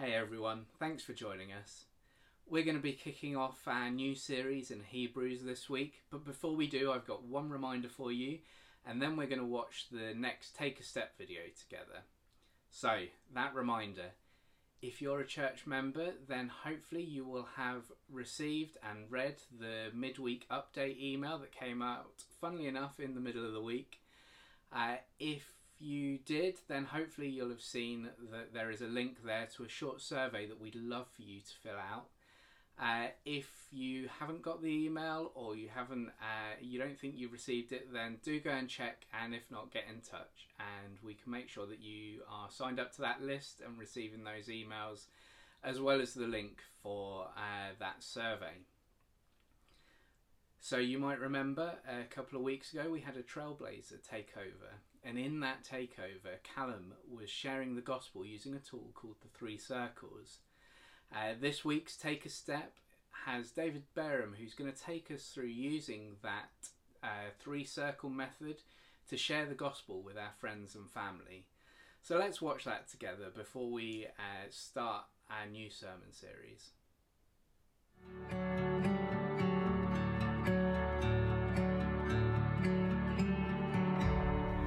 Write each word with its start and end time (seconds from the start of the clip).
Hey 0.00 0.14
everyone, 0.14 0.64
thanks 0.78 1.02
for 1.02 1.12
joining 1.12 1.52
us. 1.52 1.84
We're 2.48 2.64
going 2.64 2.78
to 2.78 2.82
be 2.82 2.94
kicking 2.94 3.36
off 3.36 3.58
our 3.66 3.90
new 3.90 4.14
series 4.14 4.70
in 4.70 4.80
Hebrews 4.80 5.42
this 5.42 5.68
week, 5.68 6.00
but 6.10 6.24
before 6.24 6.56
we 6.56 6.68
do, 6.68 6.90
I've 6.90 7.06
got 7.06 7.24
one 7.24 7.50
reminder 7.50 7.90
for 7.90 8.10
you, 8.10 8.38
and 8.86 9.02
then 9.02 9.14
we're 9.14 9.26
going 9.26 9.40
to 9.40 9.44
watch 9.44 9.88
the 9.92 10.14
next 10.16 10.56
Take 10.56 10.80
a 10.80 10.84
Step 10.84 11.18
video 11.18 11.42
together. 11.54 12.00
So, 12.70 13.02
that 13.34 13.54
reminder 13.54 14.12
if 14.80 15.02
you're 15.02 15.20
a 15.20 15.26
church 15.26 15.66
member, 15.66 16.12
then 16.26 16.48
hopefully 16.64 17.04
you 17.04 17.26
will 17.26 17.48
have 17.56 17.82
received 18.10 18.78
and 18.82 19.00
read 19.10 19.36
the 19.60 19.90
midweek 19.92 20.46
update 20.50 20.98
email 20.98 21.36
that 21.40 21.52
came 21.52 21.82
out, 21.82 22.24
funnily 22.40 22.66
enough, 22.66 22.98
in 23.00 23.14
the 23.14 23.20
middle 23.20 23.44
of 23.44 23.52
the 23.52 23.60
week. 23.60 23.98
Uh, 24.72 24.96
if 25.18 25.59
you 25.80 26.18
did, 26.18 26.58
then 26.68 26.84
hopefully 26.84 27.28
you'll 27.28 27.48
have 27.48 27.62
seen 27.62 28.08
that 28.30 28.52
there 28.52 28.70
is 28.70 28.82
a 28.82 28.86
link 28.86 29.24
there 29.24 29.48
to 29.56 29.64
a 29.64 29.68
short 29.68 30.00
survey 30.00 30.46
that 30.46 30.60
we'd 30.60 30.74
love 30.74 31.06
for 31.14 31.22
you 31.22 31.40
to 31.40 31.52
fill 31.62 31.76
out. 31.76 32.06
Uh, 32.78 33.08
if 33.26 33.48
you 33.70 34.08
haven't 34.18 34.40
got 34.40 34.62
the 34.62 34.68
email 34.68 35.32
or 35.34 35.54
you 35.54 35.68
haven't, 35.68 36.08
uh, 36.20 36.54
you 36.60 36.78
don't 36.78 36.98
think 36.98 37.14
you've 37.16 37.32
received 37.32 37.72
it, 37.72 37.92
then 37.92 38.18
do 38.22 38.40
go 38.40 38.50
and 38.50 38.68
check. 38.68 39.04
And 39.22 39.34
if 39.34 39.50
not, 39.50 39.72
get 39.72 39.84
in 39.88 40.00
touch, 40.00 40.48
and 40.58 40.98
we 41.04 41.14
can 41.14 41.30
make 41.30 41.48
sure 41.48 41.66
that 41.66 41.80
you 41.80 42.22
are 42.30 42.50
signed 42.50 42.80
up 42.80 42.92
to 42.94 43.02
that 43.02 43.22
list 43.22 43.60
and 43.66 43.78
receiving 43.78 44.24
those 44.24 44.46
emails, 44.46 45.06
as 45.62 45.78
well 45.78 46.00
as 46.00 46.14
the 46.14 46.26
link 46.26 46.60
for 46.82 47.26
uh, 47.36 47.74
that 47.78 48.02
survey. 48.02 48.64
So 50.58 50.76
you 50.76 50.98
might 50.98 51.20
remember 51.20 51.74
a 51.88 52.04
couple 52.04 52.38
of 52.38 52.44
weeks 52.44 52.72
ago 52.72 52.90
we 52.90 53.00
had 53.00 53.16
a 53.16 53.22
Trailblazer 53.22 53.98
takeover, 54.10 54.72
and 55.04 55.18
in 55.18 55.40
that 55.40 55.64
takeover, 55.64 56.42
Callum 56.42 56.94
was 57.10 57.30
sharing 57.30 57.74
the 57.74 57.80
gospel 57.80 58.24
using 58.24 58.54
a 58.54 58.58
tool 58.58 58.90
called 58.94 59.16
the 59.22 59.28
Three 59.28 59.58
Circles. 59.58 60.38
Uh, 61.14 61.34
this 61.40 61.64
week's 61.64 61.96
Take 61.96 62.26
a 62.26 62.28
Step 62.28 62.74
has 63.26 63.50
David 63.50 63.84
Barham, 63.94 64.34
who's 64.38 64.54
going 64.54 64.70
to 64.70 64.78
take 64.78 65.10
us 65.10 65.24
through 65.24 65.46
using 65.46 66.16
that 66.22 66.50
uh, 67.02 67.30
three 67.38 67.64
circle 67.64 68.10
method 68.10 68.62
to 69.08 69.16
share 69.16 69.46
the 69.46 69.54
gospel 69.54 70.02
with 70.02 70.16
our 70.16 70.32
friends 70.38 70.74
and 70.74 70.88
family. 70.90 71.46
So 72.02 72.16
let's 72.16 72.40
watch 72.40 72.64
that 72.64 72.88
together 72.88 73.30
before 73.34 73.70
we 73.70 74.06
uh, 74.18 74.46
start 74.50 75.04
our 75.30 75.46
new 75.50 75.70
sermon 75.70 76.12
series. 76.12 76.70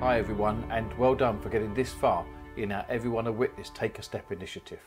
Hi 0.04 0.20
everyone 0.20 0.66
and 0.70 0.94
well 0.98 1.16
done 1.16 1.40
for 1.40 1.48
getting 1.48 1.74
this 1.74 1.94
far 1.94 2.26
in 2.58 2.74
our 2.74 2.86
Everyone 2.90 3.26
a 3.28 3.32
Witness 3.32 3.72
Take 3.74 4.00
a 4.00 4.04
Step 4.04 4.34
initiative. 4.34 4.82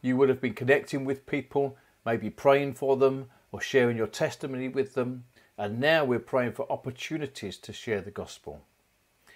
You 0.00 0.16
would 0.16 0.28
have 0.28 0.40
been 0.40 0.54
connecting 0.54 1.04
with 1.04 1.26
people, 1.26 1.76
maybe 2.06 2.30
praying 2.30 2.74
for 2.74 2.96
them 2.96 3.30
or 3.50 3.60
sharing 3.60 3.96
your 3.96 4.06
testimony 4.06 4.68
with 4.68 4.94
them, 4.94 5.24
and 5.58 5.80
now 5.80 6.04
we're 6.04 6.20
praying 6.20 6.52
for 6.52 6.70
opportunities 6.70 7.56
to 7.56 7.72
share 7.72 8.00
the 8.00 8.12
gospel. 8.12 8.62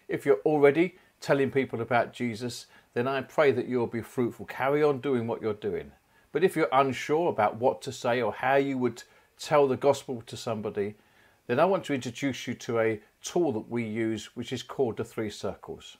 If 0.06 0.24
you're 0.24 0.40
already 0.46 0.94
telling 1.20 1.50
people 1.50 1.80
about 1.80 2.12
Jesus, 2.12 2.66
then 2.94 3.08
I 3.08 3.22
pray 3.22 3.50
that 3.50 3.66
you'll 3.66 3.88
be 3.88 4.02
fruitful. 4.02 4.46
Carry 4.46 4.84
on 4.84 5.00
doing 5.00 5.26
what 5.26 5.42
you're 5.42 5.52
doing. 5.52 5.90
But 6.30 6.44
if 6.44 6.54
you're 6.54 6.68
unsure 6.70 7.28
about 7.28 7.56
what 7.56 7.82
to 7.82 7.90
say 7.90 8.22
or 8.22 8.32
how 8.32 8.54
you 8.54 8.78
would 8.78 9.02
tell 9.36 9.66
the 9.66 9.76
gospel 9.76 10.22
to 10.26 10.36
somebody, 10.36 10.94
then 11.48 11.58
I 11.58 11.64
want 11.64 11.82
to 11.86 11.94
introduce 11.94 12.46
you 12.46 12.54
to 12.54 12.78
a 12.78 13.00
tool 13.22 13.52
that 13.52 13.68
we 13.70 13.84
use, 13.84 14.36
which 14.36 14.52
is 14.52 14.62
called 14.62 14.96
the 14.96 15.04
Three 15.04 15.30
Circles. 15.30 15.96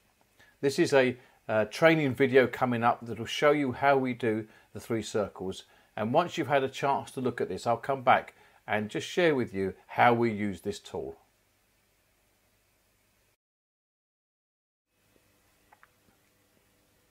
This 0.60 0.78
is 0.78 0.92
a 0.92 1.16
uh, 1.48 1.64
training 1.66 2.14
video 2.14 2.46
coming 2.46 2.82
up 2.82 3.04
that 3.06 3.18
will 3.18 3.26
show 3.26 3.50
you 3.50 3.72
how 3.72 3.96
we 3.96 4.14
do 4.14 4.46
the 4.72 4.80
Three 4.80 5.02
Circles. 5.02 5.64
And 5.96 6.12
once 6.12 6.36
you've 6.36 6.48
had 6.48 6.62
a 6.62 6.68
chance 6.68 7.10
to 7.12 7.20
look 7.20 7.40
at 7.40 7.48
this, 7.48 7.66
I'll 7.66 7.76
come 7.76 8.02
back 8.02 8.34
and 8.66 8.88
just 8.88 9.08
share 9.08 9.34
with 9.34 9.52
you 9.52 9.74
how 9.86 10.14
we 10.14 10.30
use 10.30 10.60
this 10.60 10.78
tool. 10.78 11.16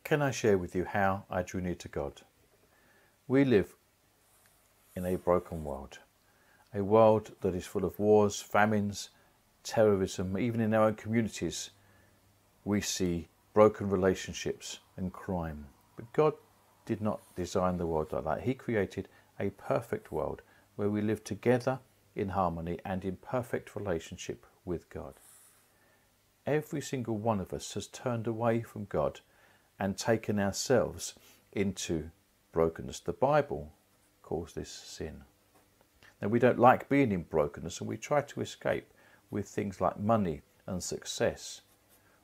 Can 0.03 0.21
I 0.21 0.31
share 0.31 0.57
with 0.57 0.75
you 0.75 0.85
how 0.85 1.23
I 1.29 1.41
drew 1.41 1.61
near 1.61 1.75
to 1.75 1.87
God? 1.87 2.21
We 3.27 3.45
live 3.45 3.75
in 4.95 5.05
a 5.05 5.15
broken 5.15 5.63
world 5.63 5.99
a 6.73 6.83
world 6.83 7.31
that 7.41 7.53
is 7.53 7.65
full 7.65 7.85
of 7.85 7.99
wars, 7.99 8.41
famines, 8.41 9.09
terrorism, 9.63 10.37
even 10.37 10.61
in 10.61 10.73
our 10.73 10.85
own 10.85 10.95
communities, 10.95 11.71
we 12.63 12.81
see 12.81 13.27
broken 13.53 13.89
relationships 13.89 14.79
and 14.97 15.11
crime. 15.11 15.65
But 15.95 16.11
God 16.13 16.33
did 16.85 17.01
not 17.01 17.21
design 17.35 17.77
the 17.77 17.87
world 17.87 18.11
like 18.11 18.23
that. 18.23 18.41
He 18.41 18.53
created 18.53 19.07
a 19.39 19.49
perfect 19.51 20.11
world 20.11 20.41
where 20.75 20.89
we 20.89 21.01
live 21.01 21.23
together 21.23 21.79
in 22.15 22.29
harmony 22.29 22.79
and 22.85 23.03
in 23.03 23.17
perfect 23.17 23.75
relationship 23.75 24.45
with 24.65 24.89
God. 24.89 25.15
Every 26.45 26.81
single 26.81 27.17
one 27.17 27.39
of 27.39 27.53
us 27.53 27.73
has 27.75 27.87
turned 27.87 28.27
away 28.27 28.61
from 28.61 28.85
God 28.85 29.19
and 29.79 29.97
taken 29.97 30.39
ourselves 30.39 31.13
into 31.51 32.11
brokenness. 32.51 32.99
The 32.99 33.13
Bible 33.13 33.71
calls 34.21 34.53
this 34.53 34.69
sin. 34.69 35.23
Now, 36.21 36.27
we 36.27 36.39
don't 36.39 36.59
like 36.59 36.89
being 36.89 37.11
in 37.11 37.23
brokenness 37.23 37.79
and 37.79 37.87
we 37.87 37.97
try 37.97 38.21
to 38.21 38.41
escape 38.41 38.91
with 39.31 39.47
things 39.47 39.81
like 39.81 39.99
money 39.99 40.41
and 40.67 40.83
success, 40.83 41.61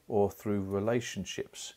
or 0.08 0.30
through 0.30 0.62
relationships, 0.62 1.74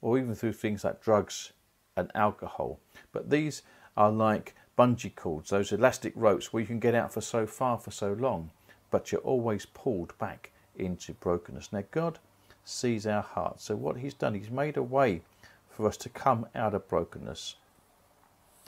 or 0.00 0.18
even 0.18 0.34
through 0.34 0.54
things 0.54 0.82
like 0.82 1.00
drugs 1.00 1.52
and 1.96 2.10
alcohol. 2.14 2.80
But 3.12 3.30
these 3.30 3.62
are 3.96 4.10
like 4.10 4.54
bungee 4.76 5.14
cords, 5.14 5.50
those 5.50 5.70
elastic 5.70 6.12
ropes 6.16 6.52
where 6.52 6.60
you 6.60 6.66
can 6.66 6.80
get 6.80 6.94
out 6.94 7.12
for 7.12 7.20
so 7.20 7.46
far 7.46 7.78
for 7.78 7.90
so 7.90 8.12
long, 8.14 8.50
but 8.90 9.12
you're 9.12 9.20
always 9.20 9.66
pulled 9.66 10.16
back 10.18 10.50
into 10.74 11.12
brokenness. 11.12 11.72
Now, 11.72 11.84
God 11.92 12.18
sees 12.64 13.06
our 13.06 13.22
hearts. 13.22 13.64
So, 13.64 13.76
what 13.76 13.98
He's 13.98 14.14
done, 14.14 14.34
He's 14.34 14.50
made 14.50 14.76
a 14.76 14.82
way 14.82 15.22
for 15.68 15.86
us 15.86 15.96
to 15.98 16.08
come 16.08 16.46
out 16.54 16.74
of 16.74 16.88
brokenness. 16.88 17.56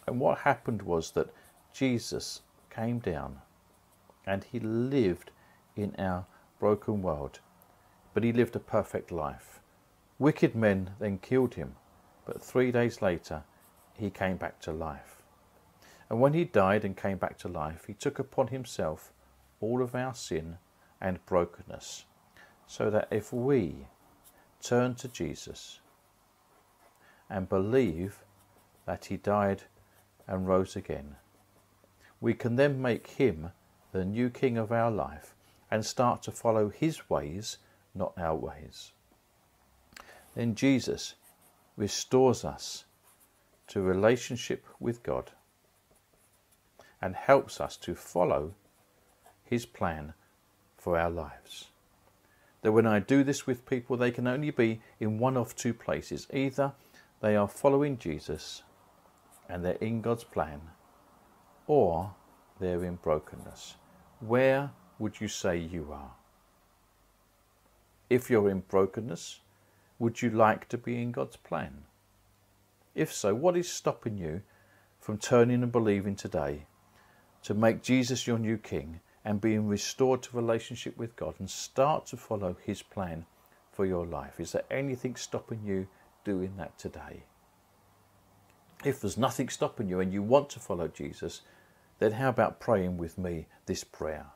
And 0.06 0.21
what 0.21 0.38
happened 0.38 0.83
was 0.83 1.11
that 1.12 1.33
Jesus 1.73 2.43
came 2.71 2.99
down 2.99 3.38
and 4.27 4.44
he 4.44 4.61
lived 4.61 5.31
in 5.76 5.94
our 5.98 6.26
broken 6.59 7.03
world, 7.03 7.41
but 8.14 8.25
he 8.25 8.32
lived 8.32 8.56
a 8.56 8.60
perfect 8.60 9.12
life. 9.12 9.60
Wicked 10.19 10.54
men 10.54 10.91
then 10.98 11.19
killed 11.19 11.54
him, 11.54 11.76
but 12.25 12.42
three 12.42 12.72
days 12.72 13.03
later 13.03 13.44
he 13.94 14.10
came 14.10 14.37
back 14.37 14.60
to 14.60 14.72
life. 14.72 15.22
And 16.09 16.20
when 16.20 16.32
he 16.32 16.44
died 16.44 16.84
and 16.84 16.97
came 16.97 17.19
back 17.19 17.37
to 17.38 17.48
life, 17.48 17.84
he 17.87 17.94
took 17.94 18.19
upon 18.19 18.48
himself 18.48 19.12
all 19.60 19.82
of 19.82 19.94
our 19.94 20.14
sin 20.14 20.59
and 21.00 21.25
brokenness, 21.26 22.04
so 22.66 22.91
that 22.91 23.08
if 23.10 23.32
we 23.32 23.87
turn 24.62 24.94
to 24.97 25.08
Jesus 25.08 25.81
and 27.28 27.48
believe 27.48 28.20
that 28.87 29.06
he 29.06 29.16
died 29.16 29.62
and 30.26 30.48
rose 30.48 30.76
again, 30.76 31.16
we 32.20 32.34
can 32.34 32.56
then 32.56 32.81
make 32.81 33.08
him 33.08 33.50
the 33.93 34.04
new 34.04 34.31
king 34.31 34.56
of 34.56 34.72
our 34.72 34.91
life 34.91 35.36
and 35.71 35.84
start 35.84 36.22
to 36.22 36.31
follow 36.31 36.69
his 36.69 37.09
ways, 37.10 37.59
not 37.94 38.12
our 38.16 38.37
ways. 38.37 38.93
Then 40.34 40.54
Jesus 40.54 41.15
restores 41.77 42.44
us 42.44 42.84
to 43.69 43.81
relationship 43.81 44.65
with 44.78 45.03
God 45.03 45.32
and 47.00 47.15
helps 47.15 47.60
us 47.60 47.76
to 47.78 47.94
follow 47.94 48.55
his 49.44 49.66
plan 49.66 50.15
for 50.76 50.99
our 50.99 51.10
lives. 51.10 51.69
That 52.62 52.72
when 52.72 52.87
I 52.87 52.99
do 53.00 53.22
this 53.22 53.47
with 53.47 53.66
people, 53.66 53.97
they 53.97 54.10
can 54.10 54.26
only 54.26 54.50
be 54.50 54.81
in 54.99 55.19
one 55.19 55.37
of 55.37 55.55
two 55.55 55.75
places. 55.75 56.26
Either 56.32 56.73
they 57.20 57.37
are 57.37 57.49
following 57.49 57.99
Jesus 57.99 58.62
and 59.49 59.64
they're 59.64 59.75
in 59.75 60.00
God's 60.00 60.25
plan, 60.25 60.61
or 61.67 62.14
they're 62.58 62.85
in 62.85 62.96
brokenness. 62.96 63.76
Where 64.20 64.70
would 64.98 65.20
you 65.20 65.28
say 65.28 65.58
you 65.58 65.93
are? 65.93 66.12
If 68.08 68.31
you're 68.31 68.50
in 68.50 68.60
brokenness, 68.60 69.40
would 69.98 70.22
you 70.22 70.31
like 70.31 70.69
to 70.69 70.78
be 70.78 71.00
in 71.00 71.12
God's 71.12 71.37
plan? 71.37 71.84
If 72.94 73.12
so, 73.12 73.34
what 73.34 73.56
is 73.56 73.70
stopping 73.70 74.16
you 74.16 74.43
from 75.00 75.19
turning 75.19 75.62
and 75.62 75.72
believing 75.72 76.16
today 76.16 76.66
to 77.43 77.54
make 77.54 77.82
Jesus 77.82 78.26
your 78.26 78.38
new 78.38 78.56
King 78.56 79.00
and 79.25 79.40
being 79.40 79.66
restored 79.66 80.22
to 80.22 80.37
relationship 80.37 80.96
with 80.96 81.16
God 81.16 81.34
and 81.38 81.50
start 81.50 82.06
to 82.06 82.16
follow 82.16 82.56
His 82.64 82.82
plan 82.82 83.26
for 83.72 83.84
your 83.84 84.06
life? 84.06 84.40
Is 84.40 84.52
there 84.52 84.64
anything 84.70 85.16
stopping 85.16 85.60
you 85.64 85.88
doing 86.25 86.56
that 86.56 86.78
today? 86.78 87.25
If 88.84 89.00
there's 89.00 89.19
nothing 89.19 89.48
stopping 89.48 89.88
you 89.88 90.00
and 90.00 90.12
you 90.12 90.22
want 90.22 90.48
to 90.50 90.60
follow 90.60 90.88
Jesus, 90.88 91.43
then 91.98 92.12
how 92.12 92.28
about 92.28 92.60
praying 92.60 92.98
with 92.98 93.19
me 93.19 93.46
this 93.66 93.84
prayer? 93.84 94.26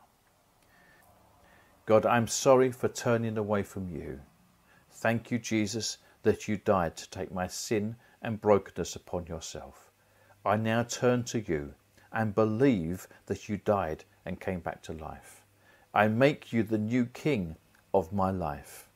God, 1.91 2.07
I'm 2.07 2.29
sorry 2.29 2.71
for 2.71 2.87
turning 2.87 3.37
away 3.37 3.65
from 3.65 3.89
you. 3.89 4.21
Thank 4.93 5.33
you, 5.33 5.41
Jesus, 5.41 5.99
that 6.23 6.47
you 6.47 6.57
died 6.57 6.97
to 6.97 7.11
take 7.11 7.35
my 7.35 7.49
sin 7.49 7.97
and 8.23 8.41
brokenness 8.41 8.95
upon 8.95 9.27
yourself. 9.27 9.91
I 10.45 10.57
now 10.57 10.85
turn 10.85 11.25
to 11.25 11.41
you 11.41 11.75
and 12.13 12.33
believe 12.33 13.09
that 13.27 13.49
you 13.49 13.57
died 13.57 14.05
and 14.25 14.39
came 14.39 14.61
back 14.61 14.83
to 14.83 14.93
life. 14.93 15.43
I 15.93 16.07
make 16.07 16.53
you 16.53 16.63
the 16.63 16.79
new 16.79 17.07
king 17.07 17.57
of 17.93 18.13
my 18.13 18.31
life. 18.31 18.89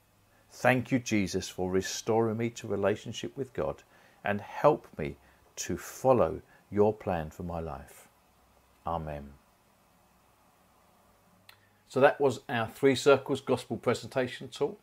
Thank 0.52 0.92
you, 0.92 1.00
Jesus, 1.00 1.48
for 1.48 1.68
restoring 1.72 2.36
me 2.36 2.48
to 2.50 2.68
relationship 2.68 3.36
with 3.36 3.52
God 3.54 3.82
and 4.22 4.40
help 4.40 4.86
me 4.96 5.16
to 5.56 5.76
follow 5.76 6.42
your 6.70 6.94
plan 6.94 7.30
for 7.30 7.42
my 7.42 7.58
life. 7.58 8.06
Amen. 8.86 9.32
So 11.94 12.00
that 12.00 12.20
was 12.20 12.40
our 12.48 12.66
Three 12.66 12.96
Circles 12.96 13.40
Gospel 13.40 13.76
presentation 13.76 14.48
tool. 14.48 14.80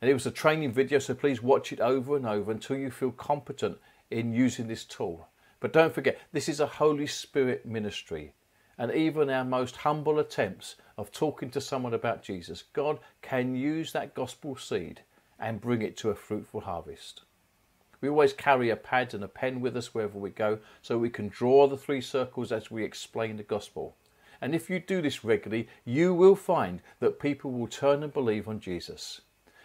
And 0.00 0.10
it 0.10 0.14
was 0.14 0.24
a 0.24 0.30
training 0.30 0.72
video, 0.72 0.98
so 0.98 1.12
please 1.12 1.42
watch 1.42 1.70
it 1.70 1.80
over 1.80 2.16
and 2.16 2.24
over 2.24 2.50
until 2.50 2.78
you 2.78 2.90
feel 2.90 3.10
competent 3.10 3.76
in 4.10 4.32
using 4.32 4.66
this 4.66 4.86
tool. 4.86 5.28
But 5.60 5.74
don't 5.74 5.92
forget, 5.92 6.18
this 6.32 6.48
is 6.48 6.58
a 6.58 6.66
Holy 6.66 7.06
Spirit 7.06 7.66
ministry. 7.66 8.32
And 8.78 8.90
even 8.90 9.28
our 9.28 9.44
most 9.44 9.76
humble 9.76 10.18
attempts 10.18 10.76
of 10.96 11.12
talking 11.12 11.50
to 11.50 11.60
someone 11.60 11.92
about 11.92 12.22
Jesus, 12.22 12.64
God 12.72 13.00
can 13.20 13.54
use 13.54 13.92
that 13.92 14.14
gospel 14.14 14.56
seed 14.56 15.02
and 15.38 15.60
bring 15.60 15.82
it 15.82 15.98
to 15.98 16.08
a 16.08 16.14
fruitful 16.14 16.62
harvest. 16.62 17.24
We 18.00 18.08
always 18.08 18.32
carry 18.32 18.70
a 18.70 18.76
pad 18.76 19.12
and 19.12 19.22
a 19.22 19.28
pen 19.28 19.60
with 19.60 19.76
us 19.76 19.92
wherever 19.92 20.18
we 20.18 20.30
go 20.30 20.60
so 20.80 20.96
we 20.96 21.10
can 21.10 21.28
draw 21.28 21.66
the 21.66 21.76
three 21.76 22.00
circles 22.00 22.50
as 22.50 22.70
we 22.70 22.82
explain 22.82 23.36
the 23.36 23.42
gospel. 23.42 23.94
And 24.40 24.54
if 24.54 24.68
you 24.68 24.78
do 24.78 25.00
this 25.00 25.24
regularly, 25.24 25.68
you 25.84 26.14
will 26.14 26.36
find 26.36 26.80
that 27.00 27.20
people 27.20 27.52
will 27.52 27.66
turn 27.66 28.02
and 28.02 28.12
believe 28.12 28.48
on 28.48 28.60
Jesus. 28.60 29.20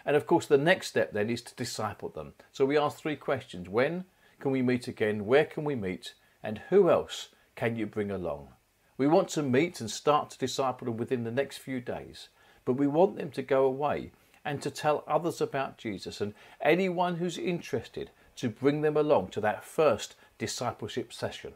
And 0.05 0.15
of 0.15 0.25
course, 0.25 0.45
the 0.45 0.57
next 0.57 0.87
step 0.87 1.13
then 1.13 1.29
is 1.29 1.41
to 1.43 1.55
disciple 1.55 2.09
them. 2.09 2.33
So 2.51 2.65
we 2.65 2.77
ask 2.77 2.97
three 2.97 3.15
questions 3.15 3.69
When 3.69 4.05
can 4.39 4.51
we 4.51 4.61
meet 4.61 4.87
again? 4.87 5.25
Where 5.25 5.45
can 5.45 5.63
we 5.63 5.75
meet? 5.75 6.13
And 6.43 6.59
who 6.69 6.89
else 6.89 7.29
can 7.55 7.75
you 7.75 7.85
bring 7.85 8.09
along? 8.09 8.49
We 8.97 9.07
want 9.07 9.29
to 9.29 9.43
meet 9.43 9.79
and 9.79 9.89
start 9.89 10.31
to 10.31 10.37
disciple 10.37 10.85
them 10.85 10.97
within 10.97 11.23
the 11.23 11.31
next 11.31 11.57
few 11.57 11.79
days, 11.79 12.29
but 12.65 12.73
we 12.73 12.87
want 12.87 13.15
them 13.15 13.31
to 13.31 13.41
go 13.41 13.65
away 13.65 14.11
and 14.43 14.61
to 14.61 14.71
tell 14.71 15.03
others 15.07 15.41
about 15.41 15.77
Jesus 15.77 16.21
and 16.21 16.33
anyone 16.61 17.15
who's 17.15 17.37
interested 17.37 18.11
to 18.37 18.49
bring 18.49 18.81
them 18.81 18.97
along 18.97 19.29
to 19.29 19.41
that 19.41 19.63
first 19.63 20.15
discipleship 20.37 21.13
session. 21.13 21.53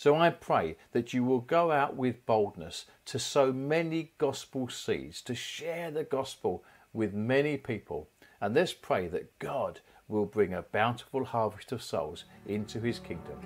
So 0.00 0.16
I 0.16 0.30
pray 0.30 0.76
that 0.92 1.12
you 1.12 1.22
will 1.24 1.42
go 1.42 1.70
out 1.70 1.94
with 1.94 2.24
boldness 2.24 2.86
to 3.04 3.18
sow 3.18 3.52
many 3.52 4.12
gospel 4.16 4.70
seeds, 4.70 5.20
to 5.20 5.34
share 5.34 5.90
the 5.90 6.04
gospel 6.04 6.64
with 6.94 7.12
many 7.12 7.58
people. 7.58 8.08
And 8.40 8.54
let's 8.54 8.72
pray 8.72 9.08
that 9.08 9.38
God 9.38 9.80
will 10.08 10.24
bring 10.24 10.54
a 10.54 10.62
bountiful 10.62 11.26
harvest 11.26 11.70
of 11.72 11.82
souls 11.82 12.24
into 12.46 12.80
his 12.80 12.98
kingdom. 12.98 13.38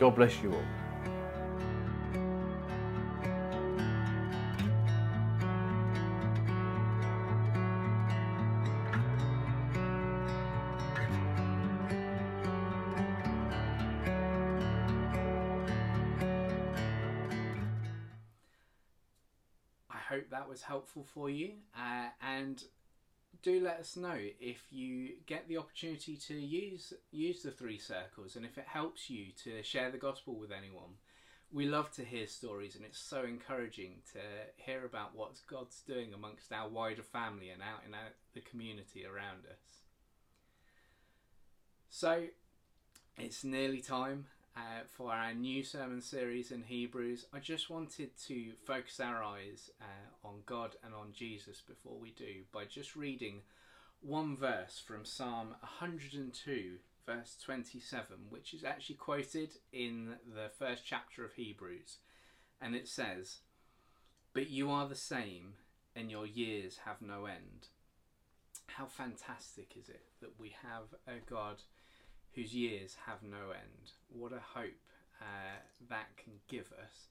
God 0.00 0.16
bless 0.16 0.42
you 0.42 0.52
all. 0.52 0.91
Hope 20.12 20.30
that 20.30 20.48
was 20.48 20.62
helpful 20.62 21.06
for 21.14 21.30
you. 21.30 21.52
Uh, 21.76 22.08
and 22.20 22.62
do 23.42 23.60
let 23.60 23.80
us 23.80 23.96
know 23.96 24.18
if 24.40 24.60
you 24.70 25.10
get 25.26 25.48
the 25.48 25.56
opportunity 25.56 26.16
to 26.16 26.34
use 26.34 26.92
use 27.10 27.42
the 27.42 27.50
three 27.50 27.78
circles 27.78 28.36
and 28.36 28.44
if 28.44 28.58
it 28.58 28.66
helps 28.66 29.10
you 29.10 29.26
to 29.42 29.62
share 29.62 29.90
the 29.90 29.98
gospel 29.98 30.34
with 30.38 30.52
anyone. 30.52 30.94
We 31.54 31.66
love 31.66 31.90
to 31.96 32.02
hear 32.02 32.26
stories, 32.28 32.76
and 32.76 32.84
it's 32.84 32.98
so 32.98 33.24
encouraging 33.24 33.96
to 34.14 34.20
hear 34.56 34.86
about 34.86 35.14
what 35.14 35.32
God's 35.46 35.82
doing 35.82 36.14
amongst 36.14 36.50
our 36.50 36.66
wider 36.66 37.02
family 37.02 37.50
and 37.50 37.60
out 37.60 37.82
in 37.86 37.92
our, 37.92 38.08
the 38.32 38.40
community 38.40 39.04
around 39.04 39.44
us. 39.44 39.82
So, 41.90 42.28
it's 43.18 43.44
nearly 43.44 43.82
time 43.82 44.28
uh, 44.56 44.84
for 44.96 45.12
our 45.12 45.32
new 45.32 45.62
sermon 45.62 46.00
series 46.02 46.50
in 46.50 46.62
Hebrews, 46.62 47.26
I 47.32 47.38
just 47.38 47.70
wanted 47.70 48.10
to 48.26 48.52
focus 48.64 49.00
our 49.00 49.22
eyes 49.22 49.70
uh, 49.80 50.26
on 50.26 50.42
God 50.46 50.76
and 50.84 50.94
on 50.94 51.12
Jesus 51.12 51.62
before 51.66 51.98
we 51.98 52.10
do 52.10 52.42
by 52.52 52.64
just 52.64 52.94
reading 52.94 53.42
one 54.02 54.36
verse 54.36 54.82
from 54.84 55.04
Psalm 55.04 55.54
102, 55.60 56.76
verse 57.06 57.36
27, 57.42 58.16
which 58.28 58.52
is 58.52 58.64
actually 58.64 58.96
quoted 58.96 59.50
in 59.72 60.16
the 60.34 60.50
first 60.58 60.82
chapter 60.84 61.24
of 61.24 61.34
Hebrews. 61.34 61.98
And 62.60 62.74
it 62.74 62.88
says, 62.88 63.38
But 64.34 64.50
you 64.50 64.70
are 64.70 64.88
the 64.88 64.94
same, 64.94 65.54
and 65.96 66.10
your 66.10 66.26
years 66.26 66.80
have 66.84 67.00
no 67.00 67.24
end. 67.24 67.68
How 68.66 68.86
fantastic 68.86 69.74
is 69.78 69.88
it 69.88 70.04
that 70.20 70.38
we 70.38 70.54
have 70.62 70.94
a 71.06 71.20
God 71.28 71.62
whose 72.34 72.54
years 72.54 72.96
have 73.06 73.22
no 73.22 73.50
end. 73.50 73.92
What 74.08 74.32
a 74.32 74.40
hope 74.54 74.80
uh, 75.20 75.60
that 75.88 76.16
can 76.16 76.34
give 76.48 76.72
us. 76.72 77.08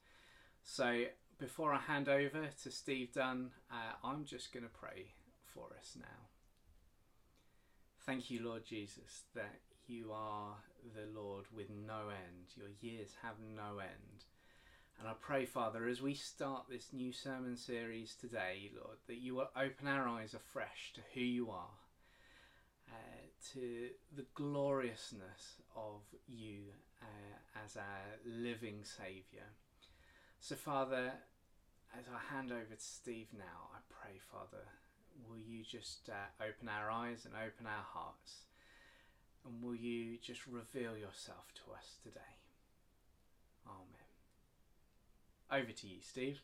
So, 0.64 1.06
before 1.40 1.74
I 1.74 1.80
hand 1.80 2.08
over 2.08 2.50
to 2.64 2.72
Steve 2.72 3.14
Dunn, 3.14 3.52
uh, 3.72 4.08
I'm 4.08 4.26
just 4.26 4.54
going 4.54 4.64
to 4.64 4.70
pray 4.70 5.14
for 5.54 5.68
us 5.80 5.96
now. 6.00 6.28
Thank 8.06 8.30
you, 8.30 8.44
Lord 8.44 8.66
Jesus, 8.66 9.24
that 9.36 9.60
you 9.88 10.12
are 10.14 10.56
the 10.96 11.20
Lord 11.20 11.46
with 11.56 11.68
no 11.70 12.10
end. 12.10 12.48
Your 12.56 12.70
years 12.80 13.12
have 13.22 13.36
no 13.56 13.80
end. 13.80 14.26
And 15.00 15.08
I 15.08 15.14
pray, 15.20 15.46
Father, 15.46 15.88
as 15.88 16.02
we 16.02 16.14
start 16.14 16.66
this 16.70 16.90
new 16.94 17.12
sermon 17.12 17.58
series 17.58 18.16
today, 18.16 18.72
Lord, 18.76 18.98
that 19.08 19.18
you 19.18 19.34
will 19.34 19.50
open 19.56 19.88
our 19.88 20.08
eyes 20.08 20.36
afresh 20.36 20.94
to 20.94 21.02
who 21.14 21.22
you 21.22 21.50
are 21.50 21.81
to 23.54 23.90
the 24.16 24.26
gloriousness 24.36 25.62
of 25.76 26.02
you 26.28 26.62
uh, 27.02 27.62
as 27.66 27.78
our 27.78 28.20
living 28.26 28.84
Saviour. 28.84 29.48
So, 30.40 30.56
Father, 30.56 31.14
as 31.98 32.06
I 32.08 32.34
hand 32.34 32.52
over 32.52 32.76
to 32.76 32.82
Steve 32.84 33.28
now, 33.38 33.70
I 33.74 33.80
pray, 33.90 34.20
Father, 34.32 34.64
will 35.28 35.40
you 35.40 35.64
just 35.64 36.10
uh, 36.10 36.44
open 36.44 36.70
our 36.70 36.90
eyes 36.90 37.26
and 37.26 37.34
open 37.36 37.66
our 37.66 37.86
hearts? 37.94 38.46
And 39.46 39.62
will 39.62 39.76
you 39.76 40.18
just 40.22 40.46
reveal 40.48 40.96
yourself 40.96 41.52
to 41.56 41.74
us 41.74 41.98
today? 42.04 42.20
Amen. 43.68 45.62
Over 45.64 45.72
to 45.72 45.88
you, 45.88 45.98
Steve. 46.02 46.42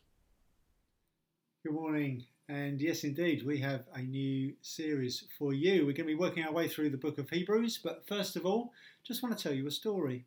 Good 1.64 1.72
morning. 1.72 2.24
And 2.48 2.80
yes, 2.80 3.04
indeed, 3.04 3.44
we 3.44 3.58
have 3.58 3.84
a 3.94 4.00
new 4.00 4.54
series 4.62 5.24
for 5.38 5.52
you. 5.52 5.80
We're 5.80 5.92
going 5.92 5.96
to 5.96 6.04
be 6.04 6.14
working 6.14 6.44
our 6.44 6.52
way 6.52 6.66
through 6.66 6.88
the 6.88 6.96
book 6.96 7.18
of 7.18 7.28
Hebrews, 7.28 7.78
but 7.84 8.06
first 8.08 8.36
of 8.36 8.46
all, 8.46 8.72
just 9.04 9.22
want 9.22 9.36
to 9.36 9.42
tell 9.42 9.52
you 9.52 9.66
a 9.66 9.70
story. 9.70 10.24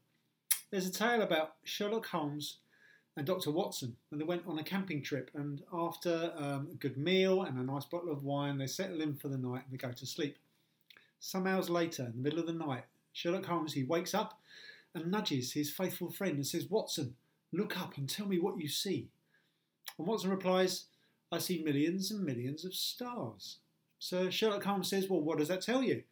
There's 0.70 0.86
a 0.86 0.92
tale 0.92 1.24
about 1.24 1.56
Sherlock 1.64 2.06
Holmes 2.06 2.58
and 3.18 3.26
Dr. 3.26 3.50
Watson 3.50 3.96
and 4.12 4.22
they 4.22 4.26
went 4.26 4.44
on 4.46 4.60
a 4.60 4.64
camping 4.64 5.02
trip, 5.02 5.32
and 5.34 5.64
after 5.74 6.32
um, 6.38 6.68
a 6.72 6.76
good 6.76 6.96
meal 6.96 7.42
and 7.42 7.58
a 7.58 7.64
nice 7.64 7.86
bottle 7.86 8.12
of 8.12 8.24
wine, 8.24 8.60
they 8.60 8.68
settle 8.68 9.02
in 9.02 9.16
for 9.16 9.28
the 9.28 9.38
night 9.38 9.64
and 9.64 9.74
they 9.74 9.78
go 9.78 9.92
to 9.92 10.06
sleep. 10.06 10.38
Some 11.20 11.48
hours 11.48 11.72
later, 11.72 12.04
in 12.04 12.12
the 12.12 12.22
middle 12.22 12.40
of 12.40 12.46
the 12.46 12.54
night, 12.54 12.84
Sherlock 13.14 13.48
Holmes 13.48 13.74
he 13.74 13.84
wakes 13.84 14.14
up 14.14 14.40
and 14.94 15.10
nudges 15.10 15.54
his 15.54 15.72
faithful 15.72 16.12
friend 16.12 16.36
and 16.36 16.46
says, 16.46 16.70
"Watson, 16.70 17.16
look 17.52 17.82
up 17.82 17.98
and 17.98 18.08
tell 18.08 18.28
me 18.28 18.38
what 18.38 18.60
you 18.60 18.68
see." 18.68 19.10
And 19.98 20.06
Watson 20.06 20.30
replies, 20.30 20.86
I 21.32 21.38
see 21.38 21.64
millions 21.64 22.12
and 22.12 22.24
millions 22.24 22.66
of 22.66 22.76
stars. 22.76 23.58
So 24.00 24.30
Sherlock 24.30 24.64
Holmes 24.64 24.90
says, 24.90 25.10
Well, 25.10 25.22
what 25.22 25.38
does 25.38 25.48
that 25.48 25.62
tell 25.62 25.82
you? 25.82 26.04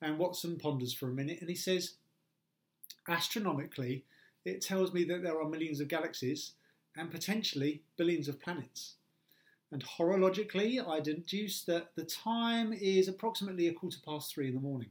And 0.00 0.18
Watson 0.18 0.56
ponders 0.58 0.92
for 0.92 1.08
a 1.08 1.12
minute 1.12 1.38
and 1.40 1.48
he 1.48 1.56
says, 1.56 1.94
Astronomically, 3.08 4.04
it 4.44 4.60
tells 4.60 4.92
me 4.92 5.04
that 5.04 5.22
there 5.22 5.40
are 5.40 5.48
millions 5.48 5.80
of 5.80 5.88
galaxies 5.88 6.52
and 6.96 7.10
potentially 7.10 7.82
billions 7.96 8.28
of 8.28 8.40
planets. 8.40 8.94
And 9.72 9.82
horologically, 9.82 10.86
I 10.86 11.00
deduce 11.00 11.62
that 11.62 11.92
the 11.96 12.04
time 12.04 12.72
is 12.72 13.08
approximately 13.08 13.68
a 13.68 13.72
quarter 13.72 13.98
past 14.04 14.32
three 14.32 14.48
in 14.48 14.54
the 14.54 14.60
morning. 14.60 14.90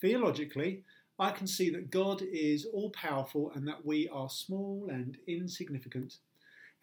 Theologically, 0.00 0.84
I 1.18 1.32
can 1.32 1.46
see 1.46 1.70
that 1.70 1.90
God 1.90 2.22
is 2.22 2.66
all 2.66 2.90
powerful 2.90 3.50
and 3.54 3.66
that 3.66 3.84
we 3.84 4.08
are 4.08 4.30
small 4.30 4.88
and 4.90 5.18
insignificant 5.26 6.18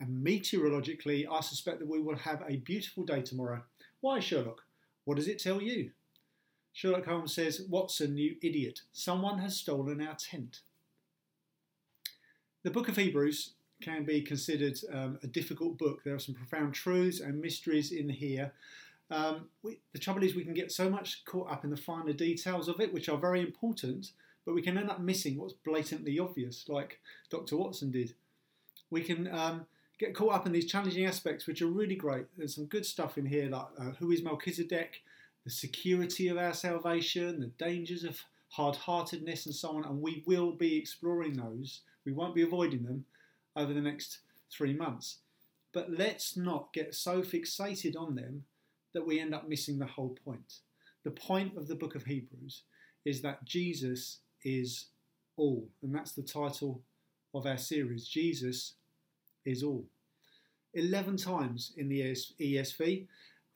and 0.01 0.24
meteorologically, 0.24 1.27
I 1.31 1.41
suspect 1.41 1.79
that 1.79 1.88
we 1.88 2.01
will 2.01 2.17
have 2.17 2.43
a 2.48 2.58
beautiful 2.58 3.03
day 3.03 3.22
tomorrow. 3.22 3.62
Why, 4.01 4.20
Sherlock? 4.20 4.63
What 5.05 5.15
does 5.15 5.27
it 5.27 5.39
tell 5.39 5.62
you? 5.62 5.91
Sherlock 6.74 7.05
Holmes 7.05 7.36
says, 7.36 7.62
Watson, 7.70 8.17
you 8.17 8.36
idiot, 8.41 8.81
someone 8.91 9.39
has 9.39 9.58
stolen 9.58 10.01
our 10.01 10.15
tent. 10.15 10.62
The 12.63 12.72
book 12.72 12.88
of 12.88 12.98
Hebrews 12.98 13.53
can 13.81 14.03
be 14.03 14.22
considered 14.22 14.77
um, 14.91 15.20
a 15.24 15.27
difficult 15.27 15.77
book. 15.77 16.03
There 16.03 16.15
are 16.15 16.20
some 16.20 16.36
profound 16.36 16.74
truths 16.74 17.20
and 17.20 17.39
mysteries 17.39 17.91
in 17.91 18.10
here. 18.10 18.53
Um, 19.12 19.50
we, 19.62 19.79
the 19.93 20.00
trouble 20.00 20.24
is, 20.24 20.36
we 20.36 20.46
can 20.46 20.53
get 20.53 20.72
so 20.72 20.89
much 20.89 21.25
caught 21.25 21.51
up 21.51 21.63
in 21.63 21.70
the 21.70 21.77
finer 21.77 22.13
details 22.13 22.67
of 22.67 22.79
it, 22.79 22.93
which 22.93 23.10
are 23.10 23.17
very 23.17 23.41
important, 23.41 24.12
but 24.46 24.55
we 24.55 24.62
can 24.62 24.77
end 24.77 24.89
up 24.89 25.01
missing 25.01 25.38
what's 25.38 25.53
blatantly 25.53 26.17
obvious, 26.17 26.65
like 26.70 27.00
Dr. 27.29 27.58
Watson 27.58 27.91
did. 27.91 28.13
We 28.89 29.01
can 29.01 29.27
um, 29.27 29.65
get 30.01 30.15
caught 30.15 30.34
up 30.34 30.48
in 30.48 30.51
these 30.51 30.70
challenging 30.70 31.05
aspects, 31.05 31.46
which 31.46 31.62
are 31.62 31.67
really 31.67 31.96
great. 31.96 32.25
There's 32.36 32.55
some 32.55 32.65
good 32.65 32.88
stuff 32.88 33.20
in 33.20 33.25
here, 33.25 33.50
like 33.50 33.67
uh, 33.79 33.91
who 34.00 34.12
is 34.12 34.24
Melchizedek, 34.24 35.03
the 35.46 35.51
security 35.51 36.27
of 36.27 36.39
our 36.39 36.55
salvation, 36.55 37.39
the 37.39 37.63
dangers 37.63 38.03
of 38.03 38.20
hard 38.50 38.75
heartedness, 38.75 39.46
and 39.46 39.53
so 39.53 39.70
on. 39.77 39.86
And 39.86 40.01
we 40.01 40.24
will 40.25 40.53
be 40.53 40.75
exploring 40.75 41.34
those. 41.34 41.81
We 42.03 42.13
won't 42.13 42.34
be 42.34 42.41
avoiding 42.41 42.84
them 42.84 43.05
over 43.55 43.74
the 43.74 43.81
next 43.81 44.22
three 44.51 44.74
months. 44.74 45.20
But 45.72 45.91
let's 45.91 46.36
not 46.36 46.74
get 46.74 46.96
so 46.96 47.22
fixated 47.22 47.96
on 47.96 48.15
them 48.15 48.46
that 48.93 49.05
we 49.05 49.20
end 49.20 49.36
up 49.36 49.48
missing 49.48 49.77
the 49.77 49.86
whole 49.86 50.17
point. 50.25 50.62
The 51.03 51.12
point 51.12 51.55
of 51.58 51.67
the 51.67 51.75
book 51.75 51.93
of 51.93 52.05
Hebrews 52.05 52.63
is 53.05 53.22
that 53.22 53.46
Jesus 53.46 54.20
is 54.43 54.88
all, 55.38 55.70
and 55.84 55.93
that's 55.93 56.13
the 56.13 56.24
title 56.24 56.81
of 57.36 57.46
our 57.46 57.58
series 57.58 58.08
Jesus 58.08 58.74
is 59.45 59.63
all. 59.63 59.86
11 60.74 61.17
times 61.17 61.74
in 61.77 61.89
the 61.89 62.15
ESV, 62.39 63.07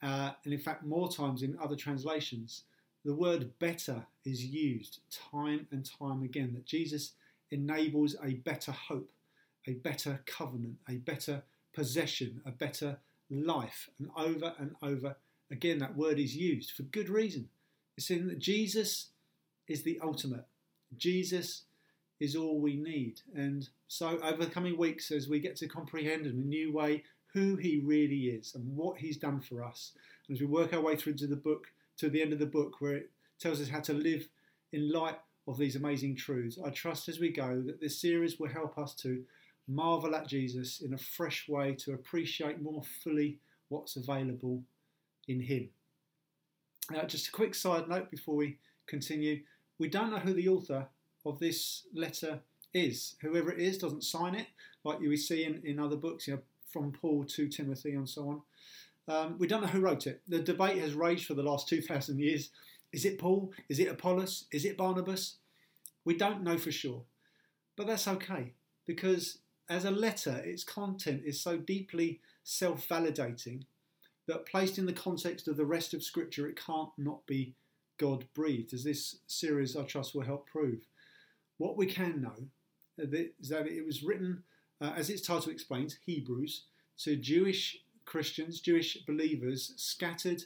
uh, 0.02 0.30
and 0.44 0.52
in 0.52 0.60
fact, 0.60 0.84
more 0.84 1.10
times 1.10 1.42
in 1.42 1.56
other 1.62 1.76
translations, 1.76 2.64
the 3.04 3.14
word 3.14 3.58
better 3.58 4.04
is 4.24 4.44
used 4.44 5.00
time 5.10 5.66
and 5.70 5.88
time 5.98 6.22
again 6.22 6.52
that 6.54 6.66
Jesus 6.66 7.12
enables 7.50 8.16
a 8.22 8.34
better 8.34 8.72
hope, 8.72 9.10
a 9.66 9.74
better 9.74 10.20
covenant, 10.26 10.76
a 10.88 10.96
better 10.96 11.42
possession, 11.72 12.40
a 12.44 12.50
better 12.50 12.98
life. 13.30 13.88
And 13.98 14.10
over 14.16 14.54
and 14.58 14.74
over 14.82 15.16
again, 15.50 15.78
that 15.78 15.96
word 15.96 16.18
is 16.18 16.36
used 16.36 16.72
for 16.72 16.82
good 16.82 17.08
reason. 17.08 17.48
It's 17.96 18.10
in 18.10 18.26
that 18.28 18.38
Jesus 18.38 19.10
is 19.68 19.82
the 19.82 20.00
ultimate. 20.02 20.46
Jesus 20.96 21.62
is 22.20 22.36
all 22.36 22.60
we 22.60 22.76
need. 22.76 23.20
And 23.34 23.68
so, 23.88 24.18
over 24.22 24.44
the 24.44 24.50
coming 24.50 24.76
weeks, 24.76 25.10
as 25.10 25.28
we 25.28 25.40
get 25.40 25.56
to 25.56 25.68
comprehend 25.68 26.26
in 26.26 26.32
a 26.32 26.34
new 26.34 26.72
way 26.72 27.04
who 27.32 27.56
He 27.56 27.82
really 27.84 28.28
is 28.28 28.54
and 28.54 28.76
what 28.76 28.98
He's 28.98 29.16
done 29.16 29.40
for 29.40 29.62
us, 29.62 29.92
and 30.28 30.36
as 30.36 30.40
we 30.40 30.46
work 30.46 30.72
our 30.72 30.80
way 30.80 30.96
through 30.96 31.14
to 31.14 31.26
the 31.26 31.36
book, 31.36 31.66
to 31.98 32.08
the 32.08 32.22
end 32.22 32.32
of 32.32 32.38
the 32.38 32.46
book, 32.46 32.80
where 32.80 32.94
it 32.94 33.10
tells 33.38 33.60
us 33.60 33.68
how 33.68 33.80
to 33.80 33.92
live 33.92 34.28
in 34.72 34.90
light 34.90 35.18
of 35.46 35.58
these 35.58 35.76
amazing 35.76 36.16
truths, 36.16 36.58
I 36.64 36.70
trust 36.70 37.08
as 37.08 37.20
we 37.20 37.30
go 37.30 37.62
that 37.66 37.80
this 37.80 38.00
series 38.00 38.38
will 38.38 38.48
help 38.48 38.78
us 38.78 38.94
to 38.96 39.22
marvel 39.68 40.14
at 40.14 40.26
Jesus 40.26 40.80
in 40.80 40.94
a 40.94 40.98
fresh 40.98 41.48
way, 41.48 41.74
to 41.74 41.92
appreciate 41.92 42.62
more 42.62 42.82
fully 43.02 43.38
what's 43.68 43.96
available 43.96 44.62
in 45.28 45.40
Him. 45.40 45.68
Now, 46.90 47.04
just 47.04 47.28
a 47.28 47.32
quick 47.32 47.54
side 47.54 47.88
note 47.88 48.10
before 48.10 48.36
we 48.36 48.58
continue 48.86 49.40
we 49.78 49.88
don't 49.88 50.10
know 50.10 50.18
who 50.18 50.32
the 50.32 50.48
author 50.48 50.86
of 51.26 51.38
this 51.38 51.84
letter 51.94 52.40
is. 52.72 53.16
Whoever 53.20 53.52
it 53.52 53.60
is 53.60 53.78
doesn't 53.78 54.04
sign 54.04 54.34
it, 54.34 54.46
like 54.84 55.00
you 55.00 55.16
see 55.16 55.44
in, 55.44 55.60
in 55.64 55.78
other 55.78 55.96
books, 55.96 56.26
you 56.26 56.34
know, 56.34 56.40
from 56.70 56.92
Paul 56.92 57.24
to 57.24 57.48
Timothy 57.48 57.94
and 57.94 58.08
so 58.08 58.28
on. 58.28 58.42
Um, 59.08 59.38
we 59.38 59.46
don't 59.46 59.62
know 59.62 59.68
who 59.68 59.80
wrote 59.80 60.06
it. 60.06 60.20
The 60.28 60.40
debate 60.40 60.78
has 60.78 60.94
raged 60.94 61.26
for 61.26 61.34
the 61.34 61.42
last 61.42 61.68
2,000 61.70 62.18
years. 62.18 62.50
Is 62.92 63.04
it 63.04 63.18
Paul? 63.18 63.52
Is 63.68 63.78
it 63.78 63.88
Apollos? 63.88 64.44
Is 64.52 64.64
it 64.64 64.76
Barnabas? 64.76 65.36
We 66.04 66.16
don't 66.16 66.42
know 66.42 66.58
for 66.58 66.72
sure. 66.72 67.02
But 67.76 67.86
that's 67.86 68.08
okay, 68.08 68.54
because 68.86 69.38
as 69.68 69.84
a 69.84 69.90
letter, 69.90 70.40
its 70.44 70.64
content 70.64 71.22
is 71.26 71.40
so 71.40 71.58
deeply 71.58 72.20
self 72.42 72.88
validating 72.88 73.64
that 74.26 74.46
placed 74.46 74.78
in 74.78 74.86
the 74.86 74.92
context 74.92 75.46
of 75.46 75.56
the 75.56 75.66
rest 75.66 75.94
of 75.94 76.02
Scripture, 76.02 76.48
it 76.48 76.58
can't 76.58 76.90
not 76.96 77.26
be 77.26 77.54
God 77.98 78.24
breathed, 78.34 78.72
as 78.72 78.84
this 78.84 79.16
series 79.26 79.76
I 79.76 79.82
trust 79.82 80.14
will 80.14 80.22
help 80.22 80.46
prove. 80.46 80.86
What 81.58 81.76
we 81.76 81.86
can 81.86 82.20
know 82.20 82.48
is 82.98 83.48
that 83.48 83.66
it 83.66 83.86
was 83.86 84.02
written, 84.02 84.42
uh, 84.80 84.92
as 84.96 85.10
its 85.10 85.22
title 85.22 85.52
explains, 85.52 85.98
Hebrews, 86.04 86.64
to 86.98 87.16
Jewish 87.16 87.78
Christians, 88.04 88.60
Jewish 88.60 88.98
believers 89.06 89.72
scattered 89.76 90.42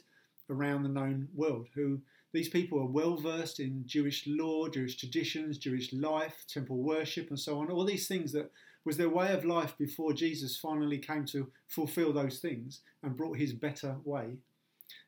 around 0.49 0.83
the 0.83 0.89
known 0.89 1.29
world, 1.33 1.67
who 1.73 2.01
these 2.33 2.49
people 2.49 2.79
are 2.79 2.85
well 2.85 3.17
versed 3.17 3.59
in 3.59 3.83
Jewish 3.85 4.25
law, 4.25 4.67
Jewish 4.67 4.97
traditions, 4.97 5.57
Jewish 5.57 5.91
life, 5.93 6.45
temple 6.47 6.77
worship, 6.77 7.29
and 7.29 7.39
so 7.39 7.59
on. 7.59 7.69
All 7.69 7.85
these 7.85 8.07
things 8.07 8.31
that 8.31 8.51
was 8.85 8.97
their 8.97 9.09
way 9.09 9.33
of 9.33 9.45
life 9.45 9.77
before 9.77 10.13
Jesus 10.13 10.57
finally 10.57 10.97
came 10.97 11.25
to 11.25 11.51
fulfill 11.67 12.13
those 12.13 12.39
things 12.39 12.81
and 13.03 13.17
brought 13.17 13.37
his 13.37 13.53
better 13.53 13.97
way. 14.03 14.37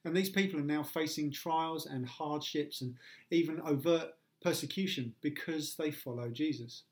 And 0.05 0.15
these 0.15 0.29
people 0.29 0.59
are 0.59 0.63
now 0.63 0.83
facing 0.83 1.31
trials 1.31 1.85
and 1.85 2.05
hardships 2.05 2.81
and 2.81 2.95
even 3.31 3.61
overt 3.61 4.11
persecution 4.43 5.13
because 5.21 5.75
they 5.75 5.91
follow 5.91 6.29
Jesus. 6.29 6.83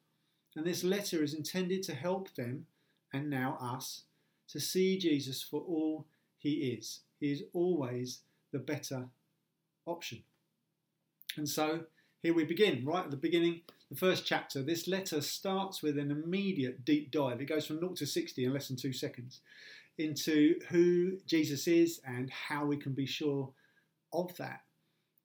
And 0.55 0.65
this 0.65 0.83
letter 0.83 1.23
is 1.23 1.33
intended 1.33 1.83
to 1.83 1.93
help 1.93 2.33
them, 2.35 2.65
and 3.13 3.29
now 3.29 3.57
us, 3.61 4.03
to 4.49 4.59
see 4.59 4.97
Jesus 4.97 5.41
for 5.41 5.61
all 5.61 6.07
he 6.37 6.75
is. 6.77 7.01
He 7.19 7.31
is 7.31 7.43
always 7.53 8.21
the 8.51 8.59
better 8.59 9.05
option. 9.85 10.23
And 11.37 11.47
so 11.47 11.81
here 12.21 12.33
we 12.33 12.43
begin, 12.43 12.85
right 12.85 13.05
at 13.05 13.11
the 13.11 13.17
beginning, 13.17 13.61
the 13.89 13.95
first 13.97 14.25
chapter. 14.25 14.61
This 14.61 14.87
letter 14.87 15.21
starts 15.21 15.81
with 15.81 15.97
an 15.97 16.11
immediate 16.11 16.83
deep 16.85 17.11
dive. 17.11 17.41
It 17.41 17.45
goes 17.45 17.65
from 17.65 17.79
0 17.79 17.93
to 17.95 18.05
60 18.05 18.45
in 18.45 18.53
less 18.53 18.67
than 18.67 18.77
two 18.77 18.93
seconds 18.93 19.41
into 19.97 20.55
who 20.69 21.17
Jesus 21.25 21.67
is 21.67 22.01
and 22.05 22.29
how 22.29 22.65
we 22.65 22.77
can 22.77 22.93
be 22.93 23.05
sure 23.05 23.51
of 24.13 24.35
that. 24.37 24.61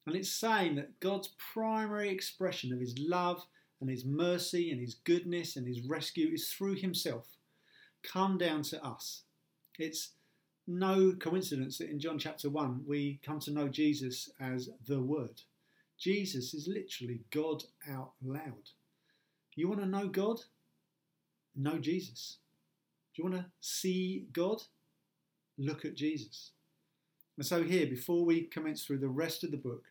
And 0.07 0.15
it's 0.15 0.31
saying 0.31 0.77
that 0.77 1.01
God's 1.01 1.31
primary 1.53 2.09
expression 2.09 2.73
of 2.73 2.81
his 2.81 2.97
love 2.99 3.45
and 3.81 3.91
his 3.91 4.05
mercy 4.05 4.71
and 4.71 4.81
his 4.81 4.95
goodness 4.95 5.57
and 5.57 5.67
his 5.67 5.83
rescue 5.83 6.31
is 6.33 6.51
through 6.51 6.77
himself, 6.77 7.27
come 8.03 8.39
down 8.39 8.63
to 8.63 8.85
us. 8.85 9.23
It's 9.79 10.13
no 10.67 11.13
coincidence 11.13 11.79
that 11.79 11.91
in 11.91 12.01
John 12.01 12.19
chapter 12.19 12.49
1 12.49 12.85
we 12.87 13.21
come 13.25 13.41
to 13.41 13.51
know 13.51 13.69
Jesus 13.69 14.31
as 14.41 14.71
the 14.87 15.01
Word. 15.01 15.43
Jesus 15.99 16.55
is 16.55 16.69
literally 16.69 17.21
God 17.31 17.65
out 17.91 18.13
loud. 18.25 18.71
You 19.55 19.69
want 19.69 19.81
to 19.81 19.87
know 19.87 20.09
God? 20.09 20.39
Know 21.55 21.79
Jesus. 21.79 22.39
Do 23.15 23.23
you 23.23 23.31
want 23.31 23.43
to 23.43 23.51
see 23.61 24.27
God? 24.33 24.63
Look 25.59 25.85
at 25.85 25.95
Jesus. 25.95 26.51
And 27.39 27.47
so, 27.47 27.63
here, 27.63 27.87
before 27.87 28.25
we 28.25 28.43
commence 28.43 28.85
through 28.85 28.99
the 28.99 29.09
rest 29.09 29.43
of 29.43 29.51
the 29.51 29.57
book, 29.57 29.85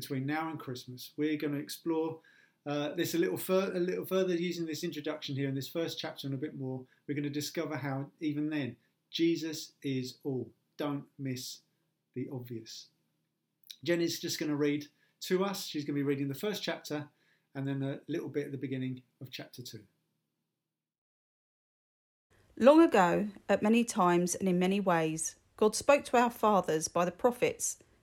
between 0.00 0.26
now 0.26 0.48
and 0.48 0.58
Christmas, 0.58 1.12
we're 1.16 1.36
going 1.36 1.52
to 1.52 1.60
explore 1.60 2.18
uh, 2.66 2.94
this 2.94 3.14
a 3.14 3.18
little, 3.18 3.36
fur- 3.36 3.72
a 3.74 3.78
little 3.78 4.04
further 4.04 4.34
using 4.34 4.66
this 4.66 4.84
introduction 4.84 5.34
here 5.34 5.48
in 5.48 5.54
this 5.54 5.68
first 5.68 5.98
chapter 5.98 6.26
and 6.26 6.34
a 6.34 6.38
bit 6.38 6.58
more. 6.58 6.82
We're 7.06 7.14
going 7.14 7.24
to 7.24 7.30
discover 7.30 7.76
how, 7.76 8.06
even 8.20 8.48
then, 8.48 8.76
Jesus 9.10 9.72
is 9.82 10.18
all. 10.24 10.50
Don't 10.78 11.04
miss 11.18 11.58
the 12.14 12.28
obvious. 12.32 12.86
Jenny's 13.84 14.18
just 14.18 14.38
going 14.38 14.50
to 14.50 14.56
read 14.56 14.86
to 15.22 15.44
us. 15.44 15.66
She's 15.66 15.84
going 15.84 15.96
to 15.96 16.00
be 16.00 16.08
reading 16.08 16.28
the 16.28 16.34
first 16.34 16.62
chapter 16.62 17.08
and 17.54 17.66
then 17.66 17.82
a 17.82 17.98
little 18.10 18.28
bit 18.28 18.46
at 18.46 18.52
the 18.52 18.58
beginning 18.58 19.02
of 19.20 19.30
chapter 19.30 19.62
2. 19.62 19.78
Long 22.58 22.82
ago, 22.82 23.28
at 23.48 23.62
many 23.62 23.84
times 23.84 24.34
and 24.34 24.48
in 24.48 24.58
many 24.58 24.80
ways, 24.80 25.36
God 25.56 25.74
spoke 25.74 26.04
to 26.06 26.16
our 26.16 26.30
fathers 26.30 26.88
by 26.88 27.04
the 27.04 27.10
prophets, 27.10 27.78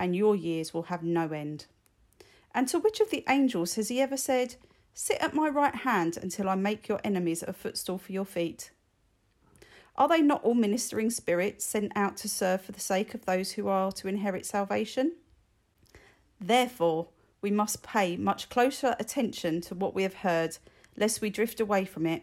and 0.00 0.16
your 0.16 0.34
years 0.34 0.72
will 0.72 0.84
have 0.84 1.04
no 1.04 1.28
end. 1.28 1.66
And 2.52 2.66
to 2.68 2.78
which 2.80 2.98
of 3.00 3.10
the 3.10 3.22
angels 3.28 3.74
has 3.74 3.88
he 3.88 4.00
ever 4.00 4.16
said, 4.16 4.56
Sit 4.94 5.18
at 5.20 5.34
my 5.34 5.48
right 5.48 5.74
hand 5.74 6.18
until 6.20 6.48
I 6.48 6.56
make 6.56 6.88
your 6.88 7.00
enemies 7.04 7.44
a 7.46 7.52
footstool 7.52 7.98
for 7.98 8.10
your 8.10 8.24
feet? 8.24 8.70
Are 9.96 10.08
they 10.08 10.22
not 10.22 10.42
all 10.42 10.54
ministering 10.54 11.10
spirits 11.10 11.64
sent 11.64 11.92
out 11.94 12.16
to 12.18 12.28
serve 12.28 12.62
for 12.62 12.72
the 12.72 12.80
sake 12.80 13.14
of 13.14 13.26
those 13.26 13.52
who 13.52 13.68
are 13.68 13.92
to 13.92 14.08
inherit 14.08 14.46
salvation? 14.46 15.12
Therefore, 16.40 17.08
we 17.42 17.50
must 17.50 17.82
pay 17.82 18.16
much 18.16 18.48
closer 18.48 18.96
attention 18.98 19.60
to 19.62 19.74
what 19.74 19.94
we 19.94 20.02
have 20.02 20.14
heard, 20.14 20.56
lest 20.96 21.20
we 21.20 21.28
drift 21.28 21.60
away 21.60 21.84
from 21.84 22.06
it. 22.06 22.22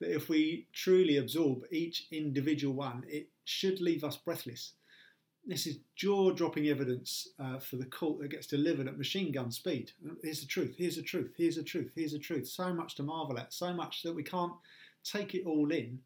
that 0.00 0.14
if 0.14 0.28
we 0.28 0.66
truly 0.72 1.16
absorb 1.16 1.64
each 1.70 2.06
individual 2.10 2.74
one, 2.74 3.04
it 3.08 3.28
should 3.44 3.80
leave 3.80 4.04
us 4.04 4.16
breathless. 4.16 4.72
This 5.46 5.66
is 5.66 5.78
jaw 5.96 6.30
dropping 6.32 6.68
evidence 6.68 7.28
uh, 7.40 7.58
for 7.58 7.76
the 7.76 7.86
cult 7.86 8.20
that 8.20 8.30
gets 8.30 8.46
delivered 8.46 8.86
at 8.86 8.98
machine 8.98 9.32
gun 9.32 9.50
speed. 9.50 9.92
Here's 10.22 10.40
the 10.40 10.46
truth, 10.46 10.74
here's 10.76 10.96
the 10.96 11.02
truth, 11.02 11.32
here's 11.36 11.56
the 11.56 11.62
truth, 11.62 11.90
here's 11.94 12.12
the 12.12 12.18
truth. 12.18 12.46
So 12.46 12.72
much 12.74 12.96
to 12.96 13.02
marvel 13.02 13.38
at, 13.38 13.52
so 13.52 13.72
much 13.72 14.02
that 14.02 14.14
we 14.14 14.22
can't 14.22 14.52
take 15.04 15.34
it 15.34 15.46
all 15.46 15.70
in 15.72 15.98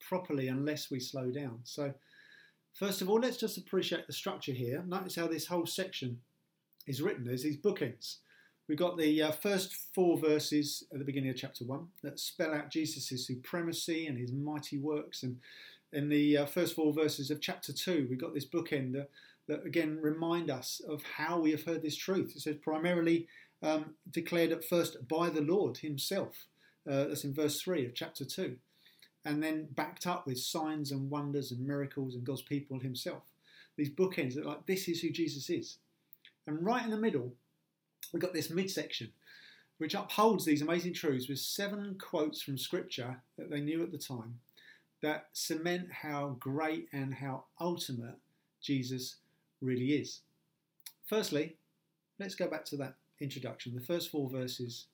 properly 0.00 0.48
unless 0.48 0.90
we 0.90 0.98
slow 1.00 1.30
down. 1.30 1.60
So, 1.62 1.92
first 2.74 3.02
of 3.02 3.08
all, 3.08 3.20
let's 3.20 3.36
just 3.36 3.58
appreciate 3.58 4.06
the 4.06 4.12
structure 4.12 4.52
here. 4.52 4.82
Notice 4.86 5.16
how 5.16 5.28
this 5.28 5.46
whole 5.46 5.66
section 5.66 6.18
is 6.86 7.02
written. 7.02 7.24
There's 7.24 7.42
these 7.42 7.58
bookends. 7.58 8.16
We've 8.68 8.78
got 8.78 8.98
the 8.98 9.22
uh, 9.22 9.30
first 9.30 9.76
four 9.94 10.18
verses 10.18 10.84
at 10.92 10.98
the 10.98 11.04
beginning 11.04 11.30
of 11.30 11.36
chapter 11.36 11.64
1 11.64 11.86
that 12.02 12.18
spell 12.18 12.52
out 12.52 12.70
Jesus' 12.70 13.24
supremacy 13.24 14.08
and 14.08 14.18
his 14.18 14.32
mighty 14.32 14.76
works. 14.76 15.22
And 15.22 15.38
in 15.92 16.08
the 16.08 16.38
uh, 16.38 16.46
first 16.46 16.74
four 16.74 16.92
verses 16.92 17.30
of 17.30 17.40
chapter 17.40 17.72
2, 17.72 18.08
we've 18.10 18.20
got 18.20 18.34
this 18.34 18.44
bookend 18.44 18.92
that, 18.94 19.10
that 19.46 19.64
again 19.64 20.00
remind 20.02 20.50
us 20.50 20.80
of 20.88 21.04
how 21.16 21.38
we 21.38 21.52
have 21.52 21.62
heard 21.62 21.82
this 21.82 21.96
truth. 21.96 22.32
It 22.34 22.40
says, 22.40 22.56
primarily 22.56 23.28
um, 23.62 23.94
declared 24.10 24.50
at 24.50 24.64
first 24.64 25.06
by 25.06 25.30
the 25.30 25.42
Lord 25.42 25.78
himself. 25.78 26.46
Uh, 26.90 27.04
that's 27.04 27.24
in 27.24 27.34
verse 27.34 27.60
3 27.62 27.86
of 27.86 27.94
chapter 27.94 28.24
2. 28.24 28.56
And 29.24 29.42
then 29.42 29.68
backed 29.70 30.08
up 30.08 30.26
with 30.26 30.40
signs 30.40 30.90
and 30.90 31.08
wonders 31.08 31.52
and 31.52 31.64
miracles 31.64 32.16
and 32.16 32.24
God's 32.24 32.42
people 32.42 32.80
himself. 32.80 33.22
These 33.76 33.90
bookends 33.90 34.34
that, 34.34 34.46
like, 34.46 34.66
this 34.66 34.88
is 34.88 35.02
who 35.02 35.10
Jesus 35.10 35.50
is. 35.50 35.78
And 36.48 36.64
right 36.64 36.84
in 36.84 36.90
the 36.90 36.96
middle, 36.96 37.32
we've 38.12 38.22
got 38.22 38.32
this 38.32 38.50
midsection, 38.50 39.10
which 39.78 39.94
upholds 39.94 40.44
these 40.44 40.62
amazing 40.62 40.94
truths 40.94 41.28
with 41.28 41.38
seven 41.38 41.96
quotes 42.00 42.42
from 42.42 42.58
Scripture 42.58 43.20
that 43.36 43.50
they 43.50 43.60
knew 43.60 43.82
at 43.82 43.92
the 43.92 43.98
time 43.98 44.38
that 45.02 45.26
cement 45.32 45.90
how 45.92 46.36
great 46.40 46.88
and 46.92 47.12
how 47.14 47.44
ultimate 47.60 48.16
Jesus 48.62 49.16
really 49.60 49.92
is. 49.92 50.20
Firstly, 51.06 51.56
let's 52.18 52.34
go 52.34 52.48
back 52.48 52.64
to 52.66 52.76
that 52.76 52.94
introduction, 53.20 53.74
the 53.74 53.80
first 53.80 54.10
four 54.10 54.28
verses 54.28 54.86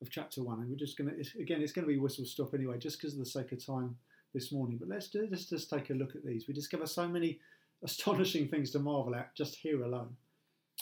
of 0.00 0.10
chapter 0.10 0.42
one, 0.42 0.60
and 0.60 0.70
we're 0.70 0.76
just 0.76 0.96
going 0.96 1.10
to 1.10 1.40
again, 1.40 1.60
it's 1.60 1.72
going 1.72 1.86
to 1.86 1.92
be 1.92 1.98
whistle 1.98 2.24
stop 2.24 2.54
anyway, 2.54 2.78
just 2.78 3.00
because 3.00 3.14
of 3.14 3.18
the 3.18 3.26
sake 3.26 3.50
of 3.52 3.64
time 3.64 3.96
this 4.32 4.52
morning. 4.52 4.76
But 4.78 4.88
let's 4.88 5.08
do, 5.08 5.26
let's 5.30 5.46
just 5.46 5.68
take 5.68 5.90
a 5.90 5.94
look 5.94 6.14
at 6.14 6.24
these. 6.24 6.46
We 6.46 6.54
discover 6.54 6.86
so 6.86 7.08
many 7.08 7.40
astonishing 7.82 8.48
things 8.48 8.70
to 8.70 8.78
marvel 8.78 9.14
at 9.14 9.34
just 9.34 9.56
here 9.56 9.82
alone. 9.82 10.16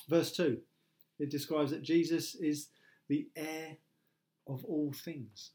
Verse 0.09 0.33
two, 0.33 0.59
it 1.19 1.31
describes 1.31 1.71
that 1.71 1.83
Jesus 1.83 2.35
is 2.35 2.69
the 3.09 3.29
heir 3.37 3.77
of 4.47 4.65
all 4.65 4.93
things, 4.93 5.51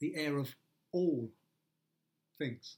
the 0.00 0.14
heir 0.16 0.38
of 0.38 0.54
all 0.92 1.30
things. 2.38 2.76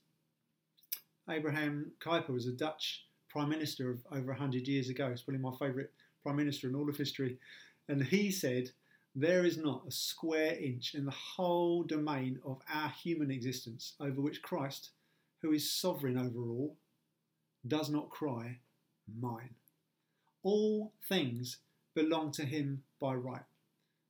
Abraham 1.28 1.92
Kuyper 2.00 2.30
was 2.30 2.46
a 2.46 2.52
Dutch 2.52 3.04
prime 3.28 3.50
minister 3.50 3.90
of 3.90 3.98
over 4.10 4.28
100 4.28 4.66
years 4.66 4.88
ago. 4.88 5.10
He's 5.10 5.22
probably 5.22 5.42
my 5.42 5.52
favourite 5.58 5.88
prime 6.22 6.36
minister 6.36 6.68
in 6.68 6.74
all 6.74 6.88
of 6.88 6.96
history. 6.96 7.38
And 7.88 8.02
he 8.02 8.30
said, 8.30 8.70
There 9.14 9.44
is 9.44 9.58
not 9.58 9.84
a 9.86 9.92
square 9.92 10.56
inch 10.58 10.94
in 10.94 11.04
the 11.04 11.10
whole 11.10 11.82
domain 11.82 12.38
of 12.44 12.60
our 12.72 12.88
human 12.88 13.30
existence 13.30 13.94
over 14.00 14.20
which 14.20 14.42
Christ, 14.42 14.90
who 15.42 15.52
is 15.52 15.72
sovereign 15.72 16.18
over 16.18 16.40
all, 16.48 16.76
does 17.66 17.90
not 17.90 18.10
cry, 18.10 18.58
Mine. 19.20 19.54
All 20.42 20.92
things 21.08 21.58
belong 21.94 22.32
to 22.32 22.44
him 22.44 22.82
by 23.00 23.14
right. 23.14 23.42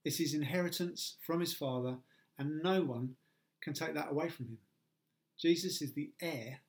It's 0.05 0.19
his 0.19 0.35
inheritance 0.35 1.17
from 1.21 1.41
his 1.41 1.55
Father, 1.55 1.97
and 2.39 2.63
no 2.63 2.83
one 2.83 3.17
can 3.61 3.73
take 3.73 3.95
that 3.95 4.11
away 4.11 4.29
from 4.29 4.47
him. 4.47 4.59
Jesus 5.39 5.83
is 5.83 5.93
the 5.93 6.11
heir 6.21 6.61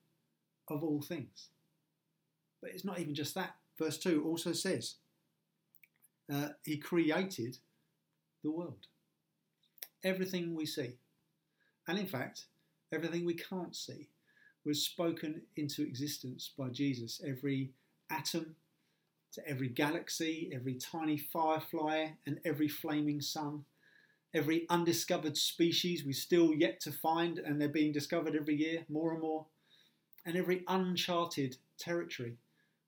of 0.68 0.84
all 0.84 1.02
things. 1.02 1.50
But 2.62 2.72
it's 2.72 2.86
not 2.86 3.00
even 3.00 3.16
just 3.16 3.36
that. 3.36 3.56
Verse 3.78 3.98
2 3.98 4.24
also 4.26 4.54
says, 4.54 4.96
uh, 6.32 6.50
He 6.64 6.78
created 6.78 7.58
the 8.44 8.52
world. 8.52 8.88
Everything 10.04 10.56
we 10.56 10.66
see, 10.66 10.98
and 11.88 11.98
in 11.98 12.08
fact, 12.08 12.46
everything 12.94 13.26
we 13.26 13.34
can't 13.34 13.76
see, 13.76 14.08
was 14.66 14.84
spoken 14.84 15.42
into 15.56 15.82
existence 15.82 16.52
by 16.58 16.70
Jesus. 16.70 17.22
Every 17.26 17.72
atom, 18.10 18.56
to 19.34 19.48
every 19.48 19.70
galaxy, 19.70 20.52
every 20.54 20.76
tiny 20.76 21.18
firefly, 21.18 22.08
and 22.26 22.40
every 22.46 22.68
flaming 22.68 23.22
sun, 23.22 23.64
every 24.34 24.66
undiscovered 24.70 25.38
species 25.38 26.04
we 26.06 26.14
still 26.14 26.54
yet 26.54 26.80
to 26.82 26.92
find, 26.92 27.40
and 27.40 27.60
they're 27.60 27.70
being 27.70 27.92
discovered 27.92 28.36
every 28.36 28.56
year, 28.56 28.86
more 28.90 29.12
and 29.12 29.22
more, 29.22 29.46
and 30.26 30.36
every 30.36 30.64
uncharted 30.68 31.58
territory 31.78 32.38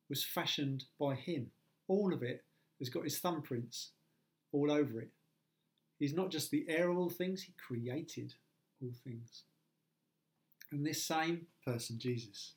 was 0.09 0.23
fashioned 0.23 0.85
by 0.99 1.15
him. 1.15 1.51
All 1.87 2.13
of 2.13 2.23
it 2.23 2.43
has 2.79 2.89
got 2.89 3.03
his 3.03 3.19
thumbprints 3.19 3.89
all 4.51 4.71
over 4.71 5.01
it. 5.01 5.09
He's 5.99 6.13
not 6.13 6.31
just 6.31 6.51
the 6.51 6.65
heir 6.67 6.89
of 6.89 6.97
all 6.97 7.09
things, 7.09 7.43
he 7.43 7.53
created 7.65 8.33
all 8.81 8.93
things. 9.03 9.43
And 10.71 10.85
this 10.85 11.03
same 11.03 11.47
person, 11.65 11.99
Jesus, 11.99 12.53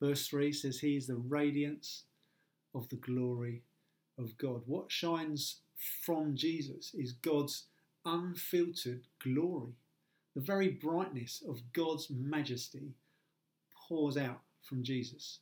verse 0.00 0.26
3 0.28 0.52
says, 0.52 0.80
He 0.80 0.96
is 0.96 1.06
the 1.06 1.16
radiance 1.16 2.04
of 2.74 2.88
the 2.88 2.96
glory 2.96 3.62
of 4.18 4.36
God. 4.38 4.62
What 4.66 4.90
shines 4.90 5.56
from 6.04 6.36
Jesus 6.36 6.92
is 6.94 7.12
God's 7.12 7.64
unfiltered 8.04 9.02
glory. 9.22 9.72
The 10.34 10.40
very 10.40 10.68
brightness 10.68 11.42
of 11.46 11.60
God's 11.72 12.08
majesty 12.10 12.94
pours 13.88 14.16
out 14.16 14.40
from 14.62 14.82
Jesus. 14.82 15.40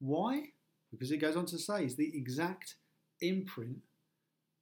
Why? 0.00 0.50
Because 0.90 1.10
it 1.10 1.18
goes 1.18 1.36
on 1.36 1.46
to 1.46 1.58
say, 1.58 1.84
it's 1.84 1.94
the 1.94 2.16
exact 2.16 2.76
imprint 3.20 3.78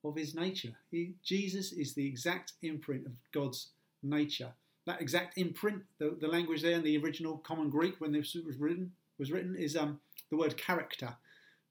of 0.04 0.16
his 0.16 0.34
nature. 0.34 0.72
He, 0.90 1.14
Jesus 1.22 1.72
is 1.72 1.94
the 1.94 2.06
exact 2.06 2.52
imprint 2.62 3.06
of 3.06 3.12
God's 3.32 3.68
nature. 4.02 4.52
That 4.86 5.00
exact 5.00 5.38
imprint, 5.38 5.82
the, 5.98 6.16
the 6.20 6.28
language 6.28 6.62
there 6.62 6.72
in 6.72 6.82
the 6.82 6.98
original 6.98 7.38
common 7.38 7.70
Greek 7.70 8.00
when 8.00 8.12
this 8.12 8.34
was 8.34 8.58
written, 8.58 8.92
was 9.18 9.32
written 9.32 9.56
is 9.56 9.76
um, 9.76 10.00
the 10.30 10.36
word 10.36 10.56
character 10.56 11.16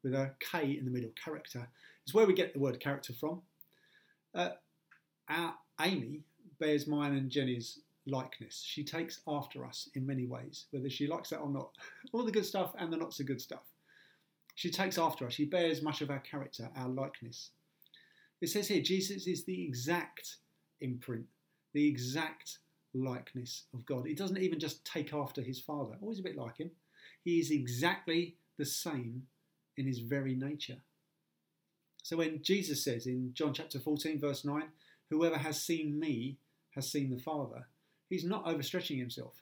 with 0.03 0.13
a 0.13 0.31
K 0.39 0.77
in 0.77 0.85
the 0.85 0.91
middle. 0.91 1.11
Character. 1.23 1.67
It's 2.03 2.13
where 2.13 2.27
we 2.27 2.33
get 2.33 2.53
the 2.53 2.59
word 2.59 2.79
character 2.79 3.13
from. 3.13 3.41
Uh, 4.35 4.49
our 5.29 5.55
Amy 5.81 6.21
bears 6.59 6.87
mine 6.87 7.13
and 7.13 7.29
Jenny's 7.29 7.79
likeness. 8.05 8.63
She 8.65 8.83
takes 8.83 9.21
after 9.27 9.65
us 9.65 9.89
in 9.95 10.05
many 10.05 10.25
ways, 10.25 10.65
whether 10.71 10.89
she 10.89 11.07
likes 11.07 11.29
that 11.29 11.39
or 11.39 11.49
not. 11.49 11.71
All 12.13 12.25
the 12.25 12.31
good 12.31 12.45
stuff 12.45 12.73
and 12.77 12.91
the 12.91 12.97
not 12.97 13.13
so 13.13 13.23
good 13.23 13.41
stuff. 13.41 13.63
She 14.55 14.69
takes 14.69 14.97
after 14.97 15.25
us. 15.25 15.33
She 15.33 15.45
bears 15.45 15.81
much 15.81 16.01
of 16.01 16.11
our 16.11 16.19
character, 16.19 16.69
our 16.75 16.89
likeness. 16.89 17.51
It 18.41 18.49
says 18.49 18.67
here 18.67 18.81
Jesus 18.81 19.25
is 19.25 19.45
the 19.45 19.63
exact 19.65 20.37
imprint, 20.81 21.25
the 21.73 21.87
exact 21.87 22.59
likeness 22.93 23.63
of 23.73 23.85
God. 23.85 24.05
He 24.05 24.13
doesn't 24.13 24.37
even 24.37 24.59
just 24.59 24.85
take 24.85 25.13
after 25.13 25.41
his 25.41 25.59
Father, 25.59 25.95
always 26.01 26.19
a 26.19 26.23
bit 26.23 26.37
like 26.37 26.57
him. 26.57 26.69
He 27.23 27.39
is 27.39 27.51
exactly 27.51 28.35
the 28.57 28.65
same 28.65 29.23
in 29.77 29.85
his 29.85 29.99
very 29.99 30.35
nature. 30.35 30.77
So 32.03 32.17
when 32.17 32.43
Jesus 32.43 32.83
says 32.83 33.07
in 33.07 33.31
John 33.33 33.53
chapter 33.53 33.79
14, 33.79 34.19
verse 34.19 34.43
9, 34.43 34.63
Whoever 35.09 35.37
has 35.37 35.61
seen 35.61 35.99
me 35.99 36.37
has 36.75 36.91
seen 36.91 37.09
the 37.09 37.21
Father, 37.21 37.67
he's 38.09 38.25
not 38.25 38.45
overstretching 38.45 38.97
himself. 38.97 39.41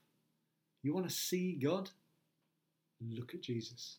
You 0.84 0.94
want 0.94 1.08
to 1.08 1.14
see 1.14 1.54
God? 1.54 1.90
Look 3.02 3.34
at 3.34 3.42
Jesus. 3.42 3.98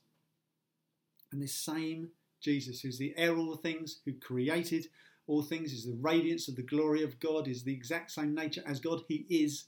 And 1.33 1.43
this 1.43 1.55
same 1.55 2.11
Jesus, 2.41 2.81
who's 2.81 2.99
the 2.99 3.15
heir 3.17 3.33
of 3.33 3.39
all 3.39 3.57
things, 3.57 4.01
who 4.05 4.13
created 4.13 4.89
all 5.27 5.43
things, 5.43 5.73
is 5.73 5.87
the 5.87 5.97
radiance 6.01 6.49
of 6.49 6.57
the 6.57 6.63
glory 6.63 7.03
of 7.03 7.21
God, 7.21 7.49
is 7.49 7.63
the 7.63 7.73
exact 7.73 8.11
same 8.11 8.35
nature 8.35 8.63
as 8.67 8.81
God. 8.81 9.01
He 9.09 9.27
is 9.29 9.65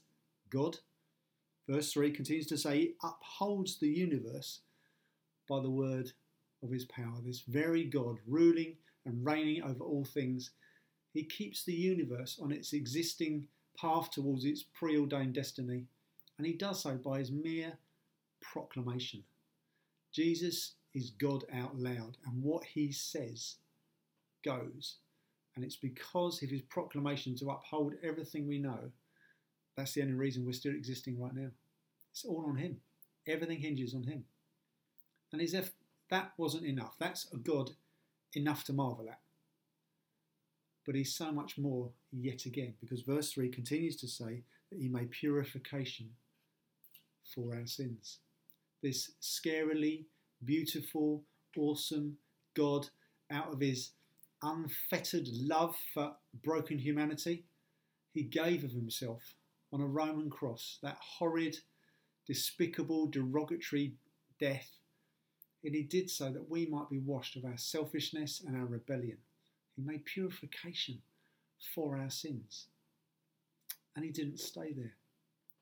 God. 0.49 0.77
Verse 1.67 1.91
3 1.93 2.11
continues 2.11 2.47
to 2.47 2.57
say, 2.57 2.79
He 2.79 2.93
upholds 3.03 3.79
the 3.79 3.87
universe 3.87 4.59
by 5.49 5.59
the 5.61 5.69
word 5.69 6.11
of 6.65 6.71
His 6.71 6.85
power. 6.85 7.15
This 7.23 7.43
very 7.47 7.85
God, 7.85 8.17
ruling 8.27 8.75
and 9.05 9.25
reigning 9.25 9.63
over 9.63 9.83
all 9.83 10.05
things, 10.05 10.51
He 11.13 11.23
keeps 11.23 11.63
the 11.63 11.73
universe 11.73 12.39
on 12.41 12.51
its 12.51 12.73
existing 12.73 13.47
path 13.79 14.11
towards 14.11 14.45
its 14.45 14.63
preordained 14.63 15.33
destiny, 15.33 15.85
and 16.37 16.45
He 16.45 16.53
does 16.53 16.83
so 16.83 16.95
by 16.95 17.19
His 17.19 17.31
mere 17.31 17.77
proclamation. 18.41 19.23
Jesus 20.11 20.73
is 20.93 21.11
God 21.11 21.43
out 21.53 21.77
loud, 21.77 22.17
and 22.25 22.41
what 22.41 22.63
he 22.63 22.91
says 22.91 23.55
goes. 24.43 24.97
And 25.55 25.63
it's 25.63 25.75
because 25.75 26.41
of 26.41 26.49
his 26.49 26.61
proclamation 26.61 27.35
to 27.37 27.49
uphold 27.49 27.93
everything 28.03 28.47
we 28.47 28.59
know. 28.59 28.91
That's 29.75 29.93
the 29.93 30.01
only 30.01 30.13
reason 30.13 30.45
we're 30.45 30.53
still 30.53 30.73
existing 30.73 31.19
right 31.19 31.35
now. 31.35 31.49
It's 32.11 32.25
all 32.25 32.45
on 32.47 32.55
him. 32.55 32.77
Everything 33.27 33.59
hinges 33.59 33.93
on 33.93 34.03
him. 34.03 34.23
And 35.33 35.41
if 35.41 35.71
that 36.09 36.33
wasn't 36.37 36.65
enough, 36.65 36.95
that's 36.99 37.31
a 37.33 37.37
God 37.37 37.71
enough 38.33 38.63
to 38.65 38.73
marvel 38.73 39.09
at. 39.09 39.19
But 40.85 40.95
he's 40.95 41.15
so 41.15 41.31
much 41.31 41.57
more 41.57 41.89
yet 42.11 42.45
again, 42.45 42.75
because 42.79 43.01
verse 43.01 43.31
3 43.31 43.49
continues 43.49 43.95
to 43.97 44.07
say 44.07 44.43
that 44.71 44.79
he 44.79 44.87
made 44.87 45.11
purification 45.11 46.11
for 47.33 47.55
our 47.55 47.65
sins. 47.65 48.19
This 48.83 49.11
scarily 49.21 50.05
beautiful, 50.43 51.23
awesome 51.57 52.17
God 52.55 52.89
out 53.31 53.51
of 53.51 53.59
his 53.59 53.91
unfettered 54.43 55.27
love 55.29 55.75
for 55.93 56.11
broken 56.43 56.77
humanity, 56.77 57.45
he 58.13 58.21
gave 58.21 58.63
of 58.63 58.71
himself 58.71 59.33
on 59.73 59.81
a 59.81 59.87
Roman 59.87 60.29
cross, 60.29 60.77
that 60.83 60.97
horrid, 60.99 61.57
despicable, 62.27 63.07
derogatory 63.07 63.93
death. 64.39 64.69
And 65.65 65.73
he 65.73 65.81
did 65.81 66.11
so 66.11 66.29
that 66.29 66.49
we 66.49 66.67
might 66.67 66.89
be 66.89 66.99
washed 66.99 67.35
of 67.35 67.43
our 67.43 67.57
selfishness 67.57 68.41
and 68.45 68.55
our 68.55 68.65
rebellion. 68.65 69.17
He 69.75 69.81
made 69.81 70.05
purification 70.05 71.01
for 71.73 71.97
our 71.97 72.11
sins. 72.11 72.67
And 73.95 74.05
he 74.05 74.11
didn't 74.11 74.39
stay 74.39 74.73
there. 74.73 74.93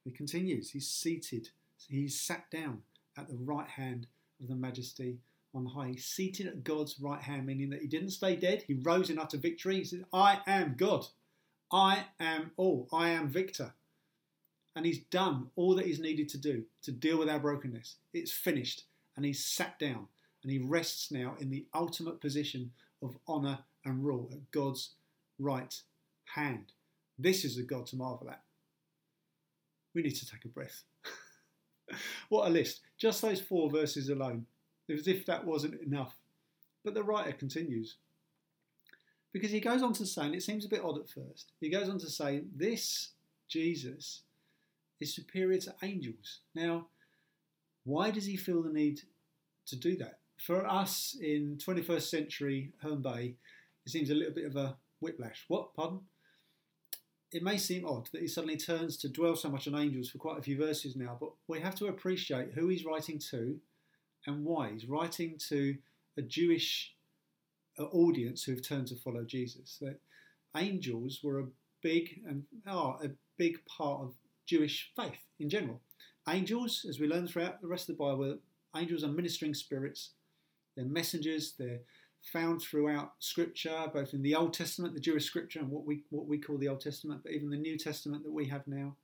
He 0.04 0.12
continues. 0.12 0.72
He's 0.72 0.90
seated. 0.90 1.50
He's 1.88 2.20
sat 2.20 2.52
down 2.52 2.80
at 3.18 3.30
the 3.30 3.38
right 3.38 3.68
hand 3.68 4.08
of 4.42 4.50
the 4.50 4.56
majesty 4.56 5.20
on 5.56 5.68
high. 5.68 5.90
He's 5.90 6.06
seated 6.06 6.48
at 6.48 6.64
God's 6.64 7.00
right 7.00 7.22
hand, 7.22 7.46
meaning 7.46 7.70
that 7.70 7.82
he 7.82 7.88
didn't 7.88 8.10
stay 8.10 8.36
dead. 8.36 8.64
He 8.68 8.74
rose 8.74 9.10
in 9.10 9.20
utter 9.20 9.38
victory. 9.38 9.78
He 9.78 9.86
said, 9.86 10.06
I 10.12 10.40
am 10.46 10.76
God. 10.78 11.06
I 11.72 12.06
am 12.20 12.52
all. 12.58 12.90
I 12.92 13.10
am 13.10 13.30
victor. 13.30 13.74
And 14.76 14.86
he's 14.86 15.04
done 15.06 15.50
all 15.56 15.76
that 15.76 15.86
he's 15.86 16.00
needed 16.00 16.28
to 16.30 16.38
do 16.38 16.64
to 16.82 16.92
deal 16.92 17.20
with 17.20 17.30
our 17.30 17.40
brokenness. 17.40 17.98
It's 18.14 18.32
finished. 18.32 18.84
And 19.16 19.26
he's 19.26 19.46
sat 19.46 19.78
down 19.80 20.08
and 20.42 20.52
he 20.52 20.60
rests 20.60 21.12
now 21.12 21.36
in 21.40 21.50
the 21.50 21.66
ultimate 21.74 22.20
position 22.22 22.72
of 23.02 23.18
honour 23.28 23.60
and 23.86 24.04
rule 24.04 24.30
at 24.32 24.52
God's 24.52 24.92
right 25.40 25.74
hand. 26.36 26.72
This 27.18 27.46
is 27.46 27.58
a 27.58 27.64
God 27.64 27.86
to 27.88 27.96
marvel 27.96 28.30
at. 28.30 28.42
We 29.94 30.02
need 30.02 30.16
to 30.16 30.30
take 30.30 30.46
a 30.46 30.50
breath. 30.50 30.84
what 32.30 32.48
a 32.48 32.50
list. 32.50 32.82
Just 32.98 33.22
those 33.22 33.42
four 33.42 33.70
verses 33.70 34.10
alone, 34.10 34.46
as 34.90 35.08
if 35.08 35.26
that 35.26 35.46
wasn't 35.46 35.82
enough. 35.82 36.16
But 36.84 36.94
the 36.94 37.04
writer 37.04 37.32
continues. 37.32 37.96
Because 39.32 39.52
he 39.52 39.60
goes 39.60 39.82
on 39.82 39.94
to 39.94 40.06
say, 40.06 40.24
and 40.24 40.36
it 40.36 40.44
seems 40.44 40.66
a 40.66 40.70
bit 40.70 40.84
odd 40.84 41.00
at 41.00 41.10
first, 41.10 41.52
he 41.60 41.70
goes 41.70 41.90
on 41.90 42.00
to 42.00 42.10
say, 42.10 42.44
this 42.56 43.12
Jesus 43.48 44.22
is 45.00 45.14
superior 45.14 45.60
to 45.60 45.76
angels. 45.84 46.40
Now, 46.56 46.88
why 47.84 48.12
does 48.12 48.26
he 48.26 48.38
feel 48.38 48.64
the 48.64 48.72
need 48.72 49.02
to 49.68 49.76
do 49.76 49.96
that? 49.98 50.20
For 50.38 50.66
us 50.66 51.16
in 51.22 51.58
21st 51.58 52.10
century 52.10 52.72
Herne 52.82 53.02
Bay, 53.02 53.36
it 53.86 53.92
seems 53.92 54.10
a 54.10 54.16
little 54.16 54.34
bit 54.34 54.46
of 54.46 54.56
a 54.56 54.76
whiplash. 55.00 55.46
What? 55.48 55.74
Pardon? 55.74 56.02
it 57.34 57.44
may 57.44 57.58
seem 57.58 57.86
odd 57.86 58.08
that 58.12 58.22
he 58.22 58.28
suddenly 58.28 58.58
turns 58.58 58.96
to 58.98 59.10
dwell 59.10 59.36
so 59.36 59.50
much 59.50 59.68
on 59.68 59.76
angels 59.76 60.10
for 60.10 60.20
quite 60.20 60.38
a 60.38 60.42
few 60.42 60.58
verses 60.58 60.96
now, 60.96 61.18
but 61.20 61.32
we 61.48 61.60
have 61.60 61.76
to 61.76 61.88
appreciate 61.88 62.54
who 62.54 62.68
he's 62.68 62.86
writing 62.86 63.18
to 63.32 63.60
and 64.28 64.46
why. 64.46 64.70
He's 64.72 64.86
writing 64.86 65.38
to 65.50 65.76
a 66.18 66.22
Jewish 66.22 66.94
uh, 67.80 67.86
audience 67.86 68.44
who've 68.44 68.66
turned 68.66 68.88
to 68.88 68.96
follow 68.96 69.24
Jesus. 69.24 69.78
That 69.82 70.00
angels 70.56 71.22
were 71.24 71.40
a 71.40 71.48
big 71.82 72.22
and 72.28 72.44
are 72.68 73.00
a 73.04 73.10
big 73.38 73.66
part 73.66 74.02
of 74.02 74.14
Jewish 74.46 74.92
faith 74.96 75.18
in 75.40 75.50
general. 75.50 75.82
Angels, 76.30 76.86
as 76.88 77.00
we 77.00 77.08
learn 77.08 77.28
throughout 77.28 77.62
the 77.62 77.68
rest 77.68 77.90
of 77.90 77.98
the 77.98 78.04
Bible, 78.04 78.38
angels 78.76 79.04
are 79.04 79.10
ministering 79.10 79.54
spirits. 79.54 80.12
They're 80.76 80.86
messengers. 80.86 81.54
They're 81.58 81.82
found 82.32 82.62
throughout 82.62 83.14
Scripture, 83.20 83.86
both 83.94 84.14
in 84.14 84.22
the 84.22 84.36
Old 84.36 84.54
Testament, 84.54 84.94
the 84.94 85.00
Jewish 85.00 85.26
Scripture, 85.26 85.60
and 85.60 85.70
what 85.70 85.86
we 85.86 86.04
what 86.10 86.28
we 86.28 86.38
call 86.38 86.58
the 86.58 86.70
Old 86.70 86.82
Testament, 86.82 87.22
but 87.24 87.34
even 87.34 87.50
the 87.50 87.58
New 87.58 87.78
Testament 87.78 88.24
that 88.24 88.32
we 88.32 88.48
have 88.48 88.66
now. 88.68 88.96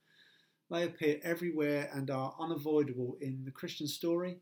They 0.71 0.83
appear 0.83 1.19
everywhere 1.23 1.89
and 1.93 2.09
are 2.09 2.35
unavoidable 2.39 3.17
in 3.21 3.43
the 3.43 3.51
Christian 3.51 3.87
story, 3.87 4.37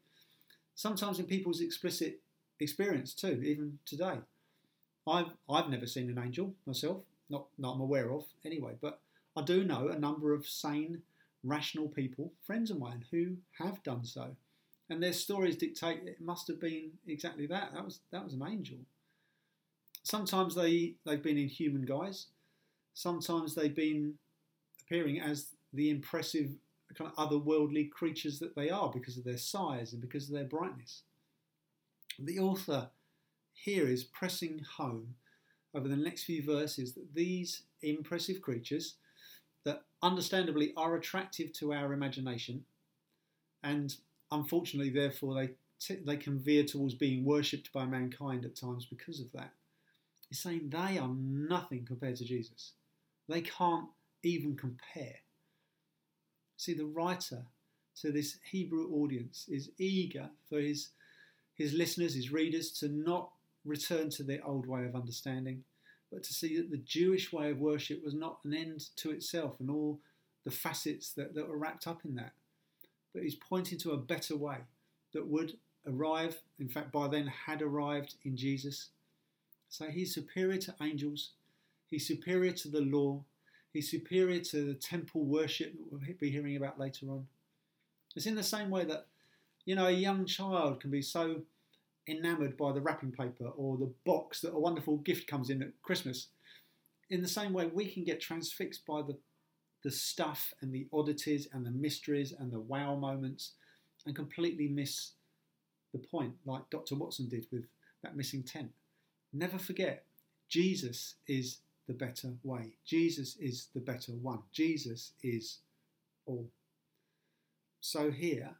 sometimes 0.75 1.19
in 1.19 1.25
people's 1.25 1.61
explicit 1.61 2.19
experience 2.59 3.13
too, 3.13 3.41
even 3.43 3.79
today. 3.85 4.19
I've 5.07 5.31
I've 5.49 5.69
never 5.69 5.87
seen 5.87 6.09
an 6.09 6.19
angel 6.23 6.53
myself, 6.65 7.01
not 7.29 7.47
not 7.57 7.75
I'm 7.75 7.81
aware 7.81 8.11
of 8.11 8.25
anyway, 8.45 8.73
but 8.79 8.99
I 9.35 9.41
do 9.41 9.63
know 9.63 9.87
a 9.87 9.97
number 9.97 10.33
of 10.33 10.47
sane, 10.47 11.01
rational 11.47 11.87
people, 11.87 12.33
friends 12.45 12.71
of 12.71 12.79
mine, 12.79 13.05
who 13.11 13.37
have 13.59 13.81
done 13.83 14.03
so 14.03 14.35
and 14.89 15.01
their 15.03 15.13
stories 15.13 15.57
dictate 15.57 16.01
it 16.05 16.21
must 16.21 16.47
have 16.47 16.59
been 16.59 16.91
exactly 17.07 17.45
that. 17.47 17.73
That 17.73 17.83
was 17.83 17.99
that 18.11 18.23
was 18.23 18.33
an 18.33 18.43
angel. 18.47 18.77
Sometimes 20.03 20.55
they 20.55 20.95
they've 21.05 21.21
been 21.21 21.37
in 21.37 21.47
human 21.47 21.83
guise. 21.83 22.27
Sometimes 22.93 23.53
they've 23.53 23.75
been 23.75 24.15
appearing 24.81 25.19
as 25.19 25.47
the 25.73 25.89
impressive 25.89 26.51
kind 26.95 27.11
of 27.15 27.29
otherworldly 27.29 27.91
creatures 27.91 28.39
that 28.39 28.55
they 28.55 28.69
are 28.69 28.89
because 28.91 29.17
of 29.17 29.25
their 29.25 29.37
size 29.37 29.91
and 29.91 30.01
because 30.01 30.29
of 30.29 30.33
their 30.33 30.45
brightness. 30.45 31.03
The 32.17 32.39
author 32.39 32.89
here 33.53 33.87
is 33.87 34.05
pressing 34.05 34.61
home 34.77 35.15
over 35.75 35.87
the 35.87 35.97
next 35.97 36.23
few 36.23 36.41
verses 36.41 36.93
that 36.93 37.13
these 37.13 37.63
impressive 37.81 38.41
creatures 38.41 38.95
that 39.63 39.83
understandably 40.01 40.73
are 40.77 40.95
attractive 40.95 41.51
to 41.53 41.73
our 41.73 41.93
imagination 41.93 42.63
and 43.63 43.95
unfortunately, 44.31 44.89
therefore, 44.89 45.35
they 45.35 45.49
t- 45.79 46.01
they 46.05 46.17
can 46.17 46.39
veer 46.39 46.63
towards 46.63 46.93
being 46.93 47.25
worshipped 47.25 47.71
by 47.71 47.85
mankind 47.85 48.45
at 48.45 48.55
times 48.55 48.85
because 48.85 49.19
of 49.19 49.31
that. 49.33 49.51
He's 50.29 50.39
saying 50.39 50.69
they 50.69 50.97
are 50.97 51.09
nothing 51.09 51.85
compared 51.85 52.17
to 52.17 52.25
Jesus. 52.25 52.73
They 53.27 53.41
can't 53.41 53.89
even 54.23 54.55
compare. 54.55 55.15
See, 56.57 56.73
the 56.73 56.85
writer 56.85 57.45
to 58.01 58.11
this 58.11 58.37
Hebrew 58.51 58.89
audience 58.93 59.45
is 59.47 59.71
eager 59.77 60.29
for 60.49 60.59
his 60.59 60.89
his 61.55 61.73
listeners, 61.73 62.13
his 62.13 62.31
readers, 62.31 62.71
to 62.79 62.87
not 62.87 63.31
return 63.65 64.09
to 64.11 64.23
their 64.23 64.45
old 64.45 64.67
way 64.67 64.85
of 64.85 64.95
understanding, 64.95 65.63
but 66.11 66.23
to 66.23 66.33
see 66.33 66.57
that 66.57 66.71
the 66.71 66.77
Jewish 66.77 67.33
way 67.33 67.51
of 67.51 67.59
worship 67.59 68.03
was 68.03 68.13
not 68.13 68.39
an 68.43 68.53
end 68.53 68.85
to 68.97 69.11
itself 69.11 69.59
and 69.59 69.69
all 69.69 69.99
the 70.43 70.51
facets 70.51 71.11
that, 71.13 71.35
that 71.35 71.47
were 71.47 71.57
wrapped 71.57 71.87
up 71.87 72.05
in 72.05 72.15
that 72.15 72.33
but 73.17 73.23
he's 73.23 73.35
pointing 73.35 73.79
to 73.79 73.93
a 73.93 73.97
better 73.97 74.37
way 74.37 74.57
that 75.13 75.25
would 75.25 75.57
arrive, 75.87 76.39
in 76.59 76.67
fact, 76.67 76.91
by 76.91 77.07
then 77.07 77.25
had 77.25 77.63
arrived 77.63 78.13
in 78.23 78.37
Jesus. 78.37 78.89
So 79.69 79.85
he's 79.85 80.13
superior 80.13 80.57
to 80.57 80.75
angels, 80.79 81.31
he's 81.89 82.07
superior 82.07 82.51
to 82.51 82.67
the 82.67 82.81
law, 82.81 83.23
he's 83.73 83.89
superior 83.89 84.39
to 84.41 84.65
the 84.67 84.75
temple 84.75 85.25
worship 85.25 85.73
that 85.73 85.91
we'll 85.91 86.15
be 86.19 86.29
hearing 86.29 86.57
about 86.57 86.79
later 86.79 87.07
on. 87.09 87.25
It's 88.15 88.27
in 88.27 88.35
the 88.35 88.43
same 88.43 88.69
way 88.69 88.85
that, 88.85 89.07
you 89.65 89.73
know, 89.73 89.87
a 89.87 89.91
young 89.91 90.25
child 90.25 90.79
can 90.79 90.91
be 90.91 91.01
so 91.01 91.41
enamoured 92.07 92.57
by 92.57 92.71
the 92.71 92.81
wrapping 92.81 93.11
paper 93.11 93.47
or 93.55 93.77
the 93.77 93.91
box 94.05 94.41
that 94.41 94.53
a 94.53 94.59
wonderful 94.59 94.97
gift 94.97 95.27
comes 95.27 95.49
in 95.49 95.61
at 95.61 95.81
Christmas. 95.81 96.27
In 97.09 97.21
the 97.21 97.27
same 97.27 97.53
way, 97.53 97.67
we 97.67 97.87
can 97.87 98.03
get 98.03 98.21
transfixed 98.21 98.85
by 98.85 99.01
the, 99.01 99.17
the 99.83 99.91
stuff 99.91 100.53
and 100.61 100.73
the 100.73 100.87
oddities 100.93 101.47
and 101.53 101.65
the 101.65 101.71
mysteries 101.71 102.33
and 102.37 102.51
the 102.51 102.59
wow 102.59 102.95
moments 102.95 103.53
and 104.05 104.15
completely 104.15 104.67
miss 104.67 105.11
the 105.93 105.99
point, 105.99 106.33
like 106.45 106.69
Dr. 106.69 106.95
Watson 106.95 107.27
did 107.29 107.45
with 107.51 107.65
that 108.03 108.15
missing 108.15 108.43
tent. 108.43 108.71
Never 109.33 109.57
forget, 109.57 110.05
Jesus 110.49 111.15
is 111.27 111.59
the 111.87 111.93
better 111.93 112.33
way. 112.43 112.73
Jesus 112.85 113.35
is 113.37 113.67
the 113.73 113.81
better 113.81 114.11
one. 114.13 114.39
Jesus 114.51 115.13
is 115.23 115.59
all. 116.25 116.49
So 117.79 118.11
here, 118.11 118.51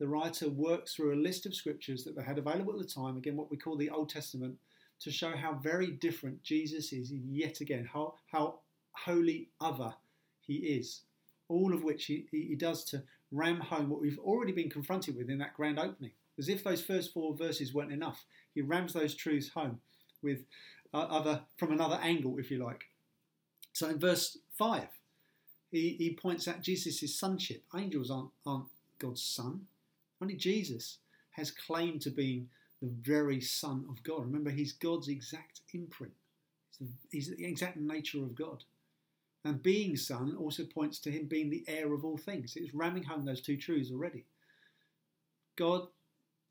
the 0.00 0.08
writer 0.08 0.48
works 0.48 0.94
through 0.94 1.14
a 1.14 1.22
list 1.22 1.46
of 1.46 1.54
scriptures 1.54 2.04
that 2.04 2.16
they 2.16 2.22
had 2.22 2.38
available 2.38 2.72
at 2.72 2.78
the 2.78 2.84
time, 2.84 3.16
again, 3.16 3.36
what 3.36 3.50
we 3.50 3.56
call 3.56 3.76
the 3.76 3.90
Old 3.90 4.08
Testament, 4.08 4.56
to 5.00 5.10
show 5.10 5.36
how 5.36 5.54
very 5.54 5.88
different 5.88 6.42
Jesus 6.42 6.92
is 6.92 7.12
yet 7.12 7.60
again, 7.60 7.88
how, 7.92 8.14
how 8.32 8.60
holy 8.92 9.48
other 9.60 9.94
he 10.40 10.54
is. 10.54 11.02
All 11.48 11.74
of 11.74 11.84
which 11.84 12.06
he, 12.06 12.26
he 12.30 12.54
does 12.54 12.84
to 12.86 13.02
ram 13.30 13.60
home 13.60 13.88
what 13.88 14.00
we've 14.00 14.18
already 14.18 14.52
been 14.52 14.70
confronted 14.70 15.16
with 15.16 15.28
in 15.28 15.38
that 15.38 15.54
grand 15.54 15.78
opening. 15.78 16.12
As 16.38 16.48
if 16.48 16.64
those 16.64 16.82
first 16.82 17.12
four 17.12 17.36
verses 17.36 17.74
weren't 17.74 17.92
enough, 17.92 18.24
he 18.54 18.62
rams 18.62 18.92
those 18.92 19.14
truths 19.14 19.48
home 19.48 19.80
with 20.22 20.44
uh, 20.92 20.98
other 20.98 21.42
from 21.56 21.72
another 21.72 21.98
angle, 22.02 22.38
if 22.38 22.50
you 22.50 22.64
like. 22.64 22.84
So 23.72 23.88
in 23.88 23.98
verse 23.98 24.38
five, 24.56 24.88
he, 25.70 25.96
he 25.98 26.14
points 26.14 26.48
out 26.48 26.62
Jesus' 26.62 27.14
sonship. 27.14 27.62
Angels 27.76 28.10
aren't, 28.10 28.30
aren't 28.46 28.66
God's 28.98 29.22
son. 29.22 29.66
Only 30.24 30.36
Jesus 30.36 31.00
has 31.32 31.50
claimed 31.50 32.00
to 32.00 32.10
be 32.10 32.46
the 32.80 32.88
very 33.02 33.42
Son 33.42 33.84
of 33.90 34.02
God. 34.02 34.24
Remember, 34.24 34.48
he's 34.48 34.72
God's 34.72 35.08
exact 35.08 35.60
imprint. 35.74 36.14
He's 36.70 36.78
the, 36.78 36.94
he's 37.10 37.28
the 37.28 37.44
exact 37.44 37.76
nature 37.76 38.22
of 38.22 38.34
God. 38.34 38.64
And 39.44 39.62
being 39.62 39.98
Son 39.98 40.34
also 40.40 40.64
points 40.64 40.98
to 41.00 41.10
him 41.10 41.26
being 41.26 41.50
the 41.50 41.62
heir 41.68 41.92
of 41.92 42.06
all 42.06 42.16
things. 42.16 42.56
It's 42.56 42.72
ramming 42.72 43.02
home 43.02 43.26
those 43.26 43.42
two 43.42 43.58
truths 43.58 43.90
already. 43.92 44.24
God, 45.56 45.88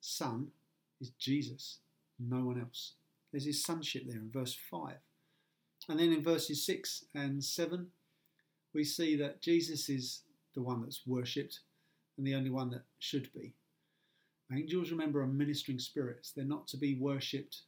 Son, 0.02 0.50
is 1.02 1.10
Jesus, 1.18 1.80
no 2.20 2.46
one 2.46 2.62
else. 2.62 2.94
There's 3.32 3.46
his 3.46 3.64
sonship 3.64 4.04
there 4.06 4.18
in 4.18 4.30
verse 4.30 4.56
5. 4.70 4.98
And 5.90 6.00
then 6.00 6.14
in 6.14 6.22
verses 6.22 6.64
6 6.64 7.06
and 7.16 7.44
7, 7.44 7.88
we 8.72 8.84
see 8.84 9.16
that 9.16 9.42
Jesus 9.42 9.90
is 9.90 10.22
the 10.54 10.62
one 10.62 10.84
that's 10.84 11.02
worshipped 11.08 11.62
and 12.18 12.28
the 12.28 12.36
only 12.36 12.50
one 12.50 12.70
that 12.72 12.84
should 13.00 13.32
be. 13.34 13.54
Angels, 14.56 14.92
remember, 14.92 15.22
are 15.22 15.28
ministering 15.28 15.80
spirits. 15.80 16.32
They're 16.32 16.46
not 16.46 16.68
to 16.70 16.78
be 16.78 16.96
worshipped 16.96 17.62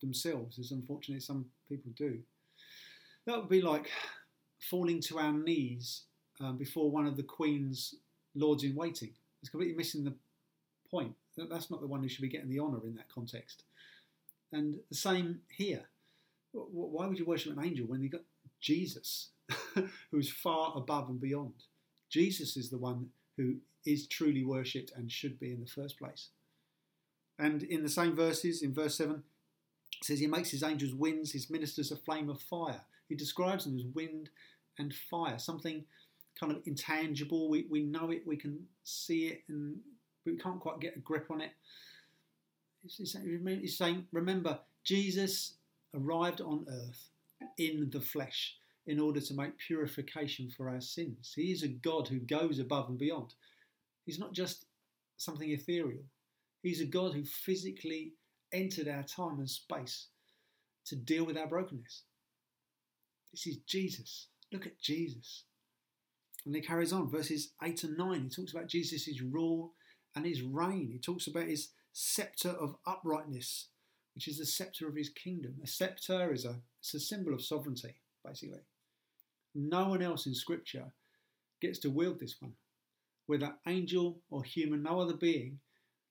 themselves, 0.00 0.58
as 0.58 0.70
unfortunately 0.70 1.20
some 1.20 1.46
people 1.68 1.90
do. 1.96 2.18
That 3.26 3.38
would 3.38 3.48
be 3.48 3.62
like 3.62 3.90
falling 4.60 5.00
to 5.02 5.18
our 5.18 5.32
knees 5.32 6.02
um, 6.40 6.56
before 6.56 6.90
one 6.90 7.06
of 7.06 7.16
the 7.16 7.22
Queen's 7.22 7.94
lords 8.34 8.64
in 8.64 8.74
waiting. 8.74 9.10
It's 9.40 9.50
completely 9.50 9.76
missing 9.76 10.04
the 10.04 10.14
point. 10.90 11.14
That's 11.36 11.70
not 11.70 11.80
the 11.80 11.86
one 11.86 12.02
who 12.02 12.08
should 12.08 12.22
be 12.22 12.28
getting 12.28 12.50
the 12.50 12.60
honour 12.60 12.80
in 12.84 12.94
that 12.96 13.12
context. 13.12 13.64
And 14.52 14.76
the 14.88 14.96
same 14.96 15.40
here. 15.48 15.82
Why 16.52 17.06
would 17.06 17.18
you 17.18 17.26
worship 17.26 17.56
an 17.56 17.64
angel 17.64 17.86
when 17.86 18.02
you've 18.02 18.12
got 18.12 18.22
Jesus, 18.60 19.28
who's 20.10 20.30
far 20.30 20.72
above 20.76 21.08
and 21.10 21.20
beyond? 21.20 21.52
Jesus 22.08 22.56
is 22.56 22.70
the 22.70 22.78
one 22.78 23.08
who 23.38 23.56
is 23.86 24.06
truly 24.06 24.44
worshipped 24.44 24.92
and 24.94 25.10
should 25.10 25.40
be 25.40 25.52
in 25.52 25.60
the 25.60 25.66
first 25.66 25.98
place. 25.98 26.28
And 27.38 27.62
in 27.62 27.82
the 27.82 27.88
same 27.88 28.14
verses, 28.14 28.62
in 28.62 28.74
verse 28.74 28.96
7, 28.96 29.22
it 30.00 30.04
says, 30.04 30.18
He 30.18 30.26
makes 30.26 30.50
his 30.50 30.62
angels 30.62 30.92
winds, 30.92 31.32
his 31.32 31.48
ministers 31.48 31.90
a 31.90 31.96
flame 31.96 32.28
of 32.28 32.40
fire. 32.40 32.82
He 33.08 33.14
describes 33.14 33.64
them 33.64 33.78
as 33.78 33.84
wind 33.94 34.28
and 34.78 34.92
fire, 34.92 35.38
something 35.38 35.84
kind 36.38 36.52
of 36.52 36.58
intangible. 36.66 37.48
We, 37.48 37.66
we 37.70 37.82
know 37.82 38.10
it, 38.10 38.26
we 38.26 38.36
can 38.36 38.66
see 38.84 39.28
it, 39.28 39.44
and 39.48 39.76
we 40.26 40.36
can't 40.36 40.60
quite 40.60 40.80
get 40.80 40.96
a 40.96 41.00
grip 41.00 41.30
on 41.30 41.40
it. 41.40 41.52
He's 42.82 43.78
saying, 43.78 44.06
remember, 44.12 44.58
Jesus 44.84 45.54
arrived 45.94 46.40
on 46.40 46.66
earth 46.68 47.08
in 47.56 47.90
the 47.90 48.00
flesh 48.00 48.56
in 48.88 48.98
order 48.98 49.20
to 49.20 49.34
make 49.34 49.58
purification 49.58 50.50
for 50.50 50.70
our 50.70 50.80
sins. 50.80 51.34
He 51.36 51.52
is 51.52 51.62
a 51.62 51.68
God 51.68 52.08
who 52.08 52.18
goes 52.18 52.58
above 52.58 52.88
and 52.88 52.98
beyond. 52.98 53.34
He's 54.06 54.18
not 54.18 54.32
just 54.32 54.64
something 55.18 55.50
ethereal, 55.50 56.02
He's 56.62 56.80
a 56.80 56.86
God 56.86 57.12
who 57.12 57.24
physically 57.24 58.14
entered 58.52 58.88
our 58.88 59.04
time 59.04 59.38
and 59.38 59.48
space 59.48 60.08
to 60.86 60.96
deal 60.96 61.24
with 61.24 61.36
our 61.36 61.46
brokenness. 61.46 62.02
This 63.30 63.46
is 63.46 63.58
Jesus. 63.58 64.28
Look 64.52 64.66
at 64.66 64.80
Jesus. 64.80 65.44
And 66.46 66.54
he 66.54 66.62
carries 66.62 66.92
on, 66.92 67.10
verses 67.10 67.52
8 67.62 67.84
and 67.84 67.98
9. 67.98 68.22
He 68.22 68.28
talks 68.28 68.52
about 68.52 68.68
Jesus' 68.68 69.20
rule 69.20 69.74
and 70.16 70.24
his 70.24 70.42
reign. 70.42 70.90
He 70.90 70.98
talks 70.98 71.26
about 71.26 71.46
his 71.46 71.68
scepter 71.92 72.50
of 72.50 72.76
uprightness, 72.86 73.68
which 74.14 74.26
is 74.26 74.38
the 74.38 74.46
scepter 74.46 74.88
of 74.88 74.96
his 74.96 75.10
kingdom. 75.10 75.56
A 75.62 75.66
scepter 75.66 76.32
is 76.32 76.44
a, 76.44 76.56
it's 76.80 76.94
a 76.94 77.00
symbol 77.00 77.34
of 77.34 77.44
sovereignty, 77.44 77.96
basically. 78.24 78.60
No 79.60 79.88
one 79.88 80.02
else 80.02 80.26
in 80.26 80.34
Scripture 80.34 80.92
gets 81.60 81.80
to 81.80 81.90
wield 81.90 82.20
this 82.20 82.36
one. 82.38 82.52
Whether 83.26 83.54
angel 83.66 84.20
or 84.30 84.44
human, 84.44 84.84
no 84.84 85.00
other 85.00 85.14
being, 85.14 85.58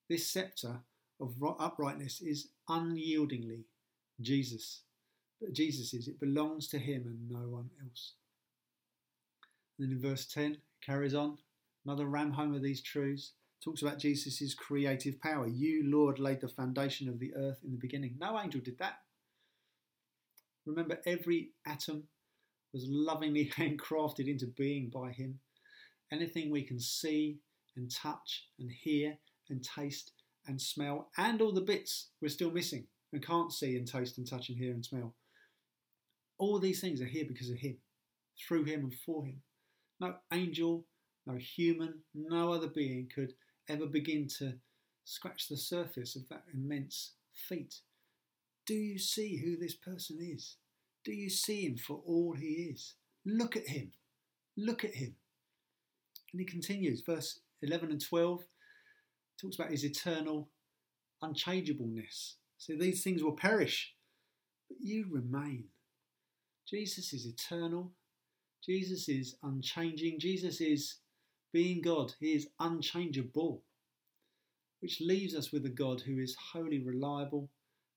this 0.10 0.30
scepter 0.30 0.82
of 1.22 1.42
uprightness 1.42 2.20
is 2.22 2.50
unyieldingly 2.70 3.64
Jesus. 4.22 4.82
Jesus 5.54 5.94
is, 5.94 6.10
it 6.10 6.20
belongs 6.20 6.68
to 6.70 6.78
him 6.78 7.04
and 7.06 7.30
no 7.30 7.48
one 7.48 7.70
else. 7.82 8.14
And 9.80 9.88
then 9.88 9.96
in 9.96 10.02
verse 10.02 10.26
10, 10.26 10.58
carries 10.86 11.14
on, 11.14 11.38
another 11.86 12.06
ram 12.06 12.32
home 12.32 12.54
of 12.54 12.62
these 12.62 12.82
truths, 12.82 13.32
talks 13.64 13.82
about 13.82 14.00
Jesus' 14.00 14.54
creative 14.54 15.22
power. 15.22 15.48
You, 15.48 15.84
Lord, 15.86 16.20
laid 16.20 16.42
the 16.42 16.48
foundation 16.50 17.08
of 17.08 17.20
the 17.20 17.34
earth 17.36 17.60
in 17.64 17.72
the 17.72 17.78
beginning. 17.78 18.18
No 18.20 18.38
angel 18.40 18.62
did 18.62 18.78
that. 18.80 18.98
Remember, 20.66 21.00
every 21.06 21.52
atom 21.66 22.04
was 22.78 22.88
lovingly 22.90 23.52
handcrafted 23.58 24.28
into 24.28 24.46
being 24.46 24.90
by 24.90 25.12
him. 25.12 25.40
Anything 26.12 26.52
we 26.52 26.64
can 26.64 26.80
see 26.80 27.40
and 27.76 27.92
touch 27.92 28.48
and 28.60 28.72
hear 28.72 29.18
and 29.50 29.64
taste 29.64 30.12
and 30.46 30.62
smell, 30.62 31.10
and 31.18 31.42
all 31.42 31.52
the 31.52 31.62
bits 31.62 32.10
we're 32.22 32.30
still 32.30 32.52
missing 32.52 32.88
and 33.12 33.26
can't 33.26 33.52
see 33.52 33.76
and 33.76 33.88
taste 33.88 34.18
and 34.18 34.30
touch 34.30 34.50
and 34.50 34.58
hear 34.58 34.72
and 34.72 34.86
smell. 34.86 35.16
All 36.38 36.60
these 36.60 36.80
things 36.80 37.02
are 37.02 37.06
here 37.06 37.26
because 37.28 37.50
of 37.50 37.58
him, 37.58 37.78
through 38.48 38.66
him 38.66 38.82
and 38.82 38.94
for 38.94 39.26
him. 39.26 39.42
No 40.00 40.16
angel, 40.32 40.86
no 41.26 41.36
human, 41.36 42.02
no 42.14 42.54
other 42.54 42.68
being 42.68 43.10
could 43.14 43.34
ever 43.68 43.88
begin 43.88 44.28
to 44.40 44.54
scratch 45.04 45.48
the 45.48 45.58
surface 45.58 46.16
of 46.16 46.30
that 46.30 46.44
immense 46.54 47.14
feat. 47.34 47.82
Do 48.66 48.76
you 48.76 49.00
see 49.00 49.38
who 49.38 49.58
this 49.58 49.76
person 49.76 50.20
is? 50.22 50.58
Do 51.08 51.14
you 51.14 51.30
see 51.30 51.62
him 51.62 51.78
for 51.78 52.02
all 52.06 52.36
he 52.38 52.70
is? 52.74 52.96
Look 53.26 53.56
at 53.56 53.66
him. 53.66 53.94
Look 54.58 54.84
at 54.84 54.94
him. 54.94 55.16
And 56.34 56.42
he 56.42 56.46
continues, 56.46 57.00
verse 57.00 57.40
11 57.62 57.92
and 57.92 58.06
12 58.06 58.44
talks 59.42 59.56
about 59.56 59.72
his 59.72 59.86
eternal 59.86 60.50
unchangeableness. 61.22 62.36
So 62.58 62.74
these 62.78 63.06
things 63.06 63.24
will 63.24 63.38
perish, 63.38 63.94
but 64.68 64.80
you 64.82 65.06
remain. 65.10 65.70
Jesus 66.68 67.14
is 67.14 67.26
eternal. 67.26 67.94
Jesus 68.66 69.08
is 69.08 69.38
unchanging. 69.44 70.20
Jesus 70.20 70.60
is 70.60 70.98
being 71.54 71.82
God. 71.82 72.16
He 72.20 72.34
is 72.34 72.50
unchangeable, 72.60 73.64
which 74.82 75.00
leaves 75.00 75.34
us 75.34 75.54
with 75.54 75.66
a 75.66 75.70
God 75.70 76.02
who 76.02 76.20
is 76.20 76.36
wholly 76.52 76.84
reliable, 76.84 77.50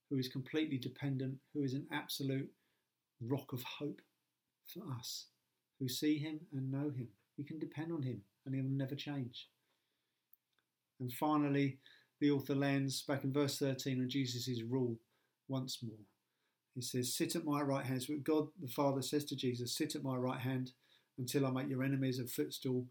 who 0.09 0.17
is 0.17 0.29
completely 0.29 0.77
dependent, 0.77 1.39
who 1.53 1.61
is 1.63 1.73
an 1.73 1.87
absolute 1.91 2.49
rock 3.21 3.53
of 3.53 3.63
hope 3.63 4.01
for 4.65 4.83
us 4.97 5.27
who 5.79 5.87
see 5.87 6.17
him 6.17 6.39
and 6.53 6.71
know 6.71 6.89
him. 6.89 7.07
We 7.37 7.43
can 7.43 7.59
depend 7.59 7.91
on 7.91 8.03
him 8.03 8.21
and 8.45 8.55
he'll 8.55 8.63
never 8.63 8.95
change. 8.95 9.47
And 10.99 11.11
finally, 11.11 11.79
the 12.19 12.31
author 12.31 12.55
lands 12.55 13.01
back 13.01 13.23
in 13.23 13.33
verse 13.33 13.57
13 13.57 13.99
on 13.99 14.09
Jesus' 14.09 14.61
rule 14.69 14.97
once 15.47 15.79
more. 15.81 15.97
He 16.75 16.81
says, 16.81 17.15
Sit 17.15 17.35
at 17.35 17.45
my 17.45 17.61
right 17.61 17.85
hand. 17.85 18.03
So 18.03 18.13
God 18.23 18.47
the 18.61 18.67
Father 18.67 19.01
says 19.01 19.25
to 19.25 19.35
Jesus, 19.35 19.75
Sit 19.75 19.95
at 19.95 20.03
my 20.03 20.15
right 20.15 20.39
hand 20.39 20.71
until 21.17 21.45
I 21.45 21.51
make 21.51 21.69
your 21.69 21.83
enemies 21.83 22.19
a 22.19 22.25
footstool 22.25 22.85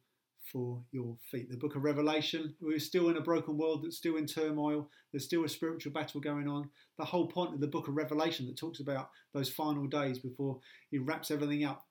for 0.50 0.82
your 0.92 1.16
feet. 1.30 1.50
The 1.50 1.56
book 1.56 1.76
of 1.76 1.84
Revelation, 1.84 2.54
we're 2.60 2.78
still 2.78 3.08
in 3.08 3.16
a 3.16 3.20
broken 3.20 3.56
world 3.56 3.84
that's 3.84 3.96
still 3.96 4.16
in 4.16 4.26
turmoil. 4.26 4.88
There's 5.12 5.24
still 5.24 5.44
a 5.44 5.48
spiritual 5.48 5.92
battle 5.92 6.20
going 6.20 6.48
on. 6.48 6.70
The 6.98 7.04
whole 7.04 7.26
point 7.28 7.54
of 7.54 7.60
the 7.60 7.66
book 7.66 7.88
of 7.88 7.96
Revelation 7.96 8.46
that 8.46 8.56
talks 8.56 8.80
about 8.80 9.10
those 9.32 9.48
final 9.48 9.86
days 9.86 10.18
before 10.18 10.58
he 10.90 10.98
wraps 10.98 11.30
everything 11.30 11.64
up 11.64 11.84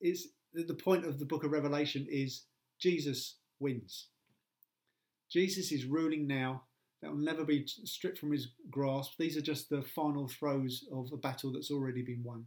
is 0.00 0.28
that 0.52 0.68
the 0.68 0.74
point 0.74 1.04
of 1.06 1.18
the 1.18 1.24
book 1.24 1.44
of 1.44 1.50
Revelation 1.52 2.06
is 2.10 2.44
Jesus 2.78 3.36
wins. 3.60 4.08
Jesus 5.30 5.72
is 5.72 5.86
ruling 5.86 6.26
now. 6.26 6.64
that 7.04 7.10
will 7.10 7.18
never 7.18 7.44
be 7.44 7.66
stripped 7.66 8.18
from 8.18 8.32
his 8.32 8.48
grasp. 8.70 9.12
These 9.18 9.36
are 9.36 9.42
just 9.42 9.68
the 9.68 9.82
final 9.82 10.26
throes 10.26 10.84
of 10.90 11.10
a 11.12 11.18
battle 11.18 11.52
that's 11.52 11.70
already 11.70 12.02
been 12.02 12.22
won. 12.24 12.46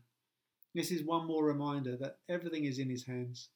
This 0.74 0.92
is 0.92 1.04
one 1.04 1.28
more 1.28 1.46
reminder 1.46 1.96
that 1.98 2.18
everything 2.28 2.66
is 2.66 2.80
in 2.80 2.90
his 2.90 3.06
hands. 3.06 3.50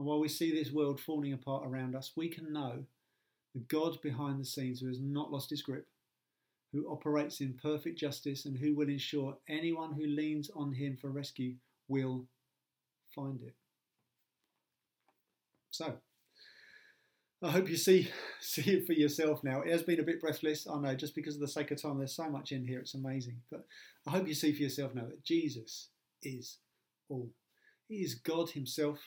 And 0.00 0.06
while 0.06 0.18
we 0.18 0.28
see 0.28 0.50
this 0.50 0.72
world 0.72 0.98
falling 0.98 1.34
apart 1.34 1.66
around 1.66 1.94
us, 1.94 2.12
we 2.16 2.30
can 2.30 2.54
know 2.54 2.84
the 3.52 3.60
God 3.60 4.00
behind 4.00 4.40
the 4.40 4.46
scenes 4.46 4.80
who 4.80 4.88
has 4.88 4.98
not 4.98 5.30
lost 5.30 5.50
his 5.50 5.60
grip, 5.60 5.86
who 6.72 6.90
operates 6.90 7.42
in 7.42 7.60
perfect 7.62 7.98
justice, 7.98 8.46
and 8.46 8.56
who 8.56 8.74
will 8.74 8.88
ensure 8.88 9.36
anyone 9.46 9.92
who 9.92 10.06
leans 10.06 10.48
on 10.56 10.72
him 10.72 10.96
for 10.98 11.10
rescue 11.10 11.56
will 11.86 12.24
find 13.14 13.42
it. 13.42 13.52
So, 15.70 15.92
I 17.42 17.50
hope 17.50 17.68
you 17.68 17.76
see 17.76 18.10
see 18.40 18.70
it 18.70 18.86
for 18.86 18.94
yourself 18.94 19.44
now. 19.44 19.60
It 19.60 19.70
has 19.70 19.82
been 19.82 20.00
a 20.00 20.02
bit 20.02 20.22
breathless, 20.22 20.66
I 20.66 20.80
know, 20.80 20.94
just 20.94 21.14
because 21.14 21.34
of 21.34 21.42
the 21.42 21.46
sake 21.46 21.72
of 21.72 21.82
time. 21.82 21.98
There's 21.98 22.16
so 22.16 22.30
much 22.30 22.52
in 22.52 22.64
here; 22.64 22.80
it's 22.80 22.94
amazing. 22.94 23.42
But 23.50 23.66
I 24.06 24.12
hope 24.12 24.26
you 24.26 24.32
see 24.32 24.54
for 24.54 24.62
yourself 24.62 24.94
now 24.94 25.04
that 25.04 25.22
Jesus 25.22 25.88
is 26.22 26.56
all. 27.10 27.28
He 27.86 27.96
is 27.96 28.14
God 28.14 28.48
Himself. 28.48 29.00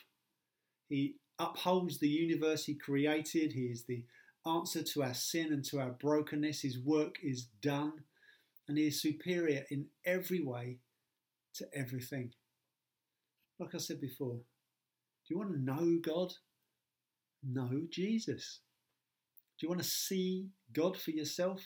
He 0.88 1.16
upholds 1.38 1.98
the 1.98 2.08
universe 2.08 2.64
He 2.64 2.74
created. 2.74 3.52
He 3.52 3.66
is 3.66 3.84
the 3.84 4.04
answer 4.46 4.82
to 4.82 5.02
our 5.02 5.14
sin 5.14 5.52
and 5.52 5.64
to 5.66 5.80
our 5.80 5.90
brokenness. 5.90 6.62
His 6.62 6.78
work 6.78 7.16
is 7.22 7.46
done, 7.62 7.92
and 8.68 8.78
He 8.78 8.86
is 8.88 9.00
superior 9.00 9.64
in 9.70 9.86
every 10.04 10.40
way 10.40 10.78
to 11.54 11.66
everything. 11.74 12.32
Like 13.58 13.74
I 13.74 13.78
said 13.78 14.00
before, 14.00 14.34
do 14.34 15.34
you 15.34 15.38
want 15.38 15.52
to 15.52 15.60
know 15.60 15.98
God? 16.02 16.32
Know 17.42 17.82
Jesus. 17.90 18.60
Do 19.58 19.66
you 19.66 19.68
want 19.68 19.82
to 19.82 19.88
see 19.88 20.48
God 20.72 20.96
for 20.98 21.12
yourself? 21.12 21.62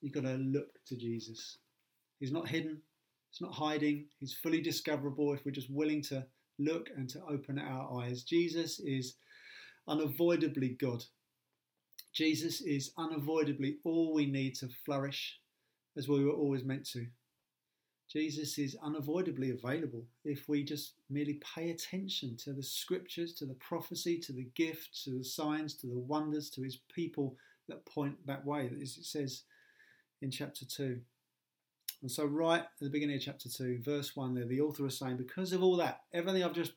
You've 0.00 0.14
got 0.14 0.24
to 0.24 0.36
look 0.36 0.68
to 0.86 0.96
Jesus. 0.96 1.58
He's 2.18 2.32
not 2.32 2.48
hidden, 2.48 2.80
He's 3.30 3.40
not 3.40 3.54
hiding, 3.54 4.06
He's 4.18 4.32
fully 4.32 4.60
discoverable 4.60 5.32
if 5.34 5.44
we're 5.44 5.52
just 5.52 5.70
willing 5.70 6.02
to 6.04 6.26
look 6.58 6.90
and 6.96 7.08
to 7.10 7.22
open 7.28 7.58
our 7.58 8.02
eyes. 8.02 8.22
Jesus 8.22 8.80
is 8.80 9.14
unavoidably 9.86 10.76
God. 10.80 11.04
Jesus 12.12 12.60
is 12.60 12.92
unavoidably 12.98 13.78
all 13.84 14.12
we 14.14 14.26
need 14.26 14.54
to 14.56 14.68
flourish 14.84 15.38
as 15.96 16.08
we 16.08 16.24
were 16.24 16.32
always 16.32 16.64
meant 16.64 16.86
to. 16.90 17.06
Jesus 18.10 18.56
is 18.56 18.76
unavoidably 18.82 19.50
available 19.50 20.06
if 20.24 20.48
we 20.48 20.64
just 20.64 20.94
merely 21.10 21.40
pay 21.54 21.70
attention 21.70 22.36
to 22.38 22.54
the 22.54 22.62
scriptures, 22.62 23.34
to 23.34 23.44
the 23.44 23.54
prophecy, 23.54 24.18
to 24.20 24.32
the 24.32 24.48
gifts, 24.54 25.04
to 25.04 25.10
the 25.10 25.24
signs, 25.24 25.74
to 25.74 25.86
the 25.86 25.98
wonders, 25.98 26.48
to 26.50 26.62
his 26.62 26.78
people 26.94 27.36
that 27.68 27.84
point 27.84 28.14
that 28.26 28.46
way, 28.46 28.70
as 28.82 28.96
it 28.96 29.04
says 29.04 29.42
in 30.22 30.30
chapter 30.30 30.64
2. 30.64 30.98
And 32.00 32.10
so, 32.10 32.24
right 32.24 32.60
at 32.60 32.70
the 32.80 32.90
beginning 32.90 33.16
of 33.16 33.22
chapter 33.22 33.48
2, 33.48 33.80
verse 33.82 34.14
1, 34.14 34.34
there, 34.34 34.44
the 34.44 34.60
author 34.60 34.86
is 34.86 34.98
saying, 34.98 35.16
Because 35.16 35.52
of 35.52 35.62
all 35.62 35.76
that, 35.78 36.02
everything 36.12 36.44
I've 36.44 36.52
just 36.52 36.72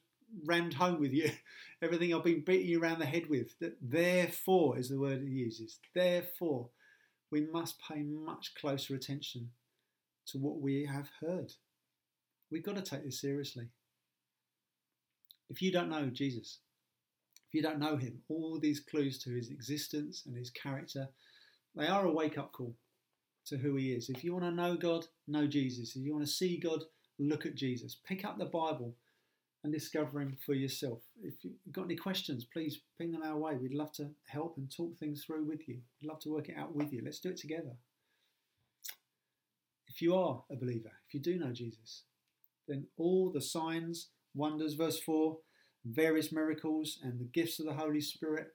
rammed 0.45 0.73
home 0.73 0.99
with 0.99 1.13
you, 1.13 1.29
everything 1.81 2.13
I've 2.13 2.23
been 2.23 2.43
beating 2.43 2.67
you 2.67 2.81
around 2.81 2.99
the 2.99 3.05
head 3.05 3.29
with, 3.29 3.57
that 3.59 3.77
therefore 3.81 4.79
is 4.79 4.89
the 4.89 4.99
word 4.99 5.21
he 5.21 5.29
uses. 5.29 5.79
Therefore, 5.93 6.69
we 7.29 7.41
must 7.41 7.79
pay 7.79 8.01
much 8.01 8.55
closer 8.55 8.95
attention 8.95 9.51
to 10.27 10.39
what 10.39 10.59
we 10.59 10.85
have 10.85 11.09
heard. 11.21 11.53
We've 12.49 12.63
got 12.63 12.75
to 12.75 12.81
take 12.81 13.05
this 13.05 13.21
seriously. 13.21 13.67
If 15.49 15.61
you 15.61 15.71
don't 15.71 15.89
know 15.89 16.07
Jesus, 16.07 16.59
if 17.47 17.53
you 17.53 17.61
don't 17.61 17.79
know 17.79 17.97
him, 17.97 18.21
all 18.27 18.59
these 18.59 18.79
clues 18.79 19.19
to 19.19 19.29
his 19.31 19.51
existence 19.51 20.23
and 20.25 20.35
his 20.35 20.49
character, 20.49 21.09
they 21.75 21.87
are 21.87 22.05
a 22.05 22.11
wake 22.11 22.37
up 22.37 22.53
call 22.53 22.75
to 23.47 23.57
who 23.57 23.75
he 23.75 23.91
is. 23.91 24.09
If 24.09 24.23
you 24.23 24.33
want 24.33 24.45
to 24.45 24.51
know 24.51 24.75
God, 24.75 25.05
know 25.27 25.47
Jesus. 25.47 25.95
If 25.95 26.03
you 26.03 26.13
want 26.13 26.25
to 26.25 26.31
see 26.31 26.57
God, 26.57 26.83
look 27.19 27.45
at 27.45 27.55
Jesus. 27.55 27.97
Pick 28.05 28.25
up 28.25 28.37
the 28.37 28.45
Bible 28.45 28.95
and 29.63 29.71
discover 29.71 30.21
him 30.21 30.37
for 30.45 30.53
yourself. 30.53 30.99
If 31.21 31.35
you've 31.43 31.53
got 31.71 31.85
any 31.85 31.95
questions, 31.95 32.45
please 32.45 32.81
ping 32.97 33.11
them 33.11 33.23
our 33.23 33.37
way. 33.37 33.55
We'd 33.55 33.73
love 33.73 33.91
to 33.93 34.09
help 34.27 34.57
and 34.57 34.71
talk 34.75 34.97
things 34.97 35.23
through 35.23 35.45
with 35.45 35.67
you. 35.67 35.79
We'd 36.01 36.09
love 36.09 36.19
to 36.21 36.29
work 36.29 36.49
it 36.49 36.57
out 36.57 36.75
with 36.75 36.91
you. 36.91 37.01
Let's 37.03 37.19
do 37.19 37.29
it 37.29 37.37
together. 37.37 37.75
If 39.87 40.01
you 40.01 40.15
are 40.15 40.43
a 40.49 40.55
believer, 40.55 40.91
if 41.07 41.13
you 41.13 41.19
do 41.19 41.37
know 41.37 41.51
Jesus, 41.51 42.03
then 42.67 42.87
all 42.97 43.29
the 43.29 43.41
signs, 43.41 44.07
wonders, 44.33 44.73
verse 44.73 44.99
4, 44.99 45.37
various 45.85 46.31
miracles, 46.31 46.97
and 47.03 47.19
the 47.19 47.25
gifts 47.25 47.59
of 47.59 47.65
the 47.65 47.73
Holy 47.73 48.01
Spirit, 48.01 48.47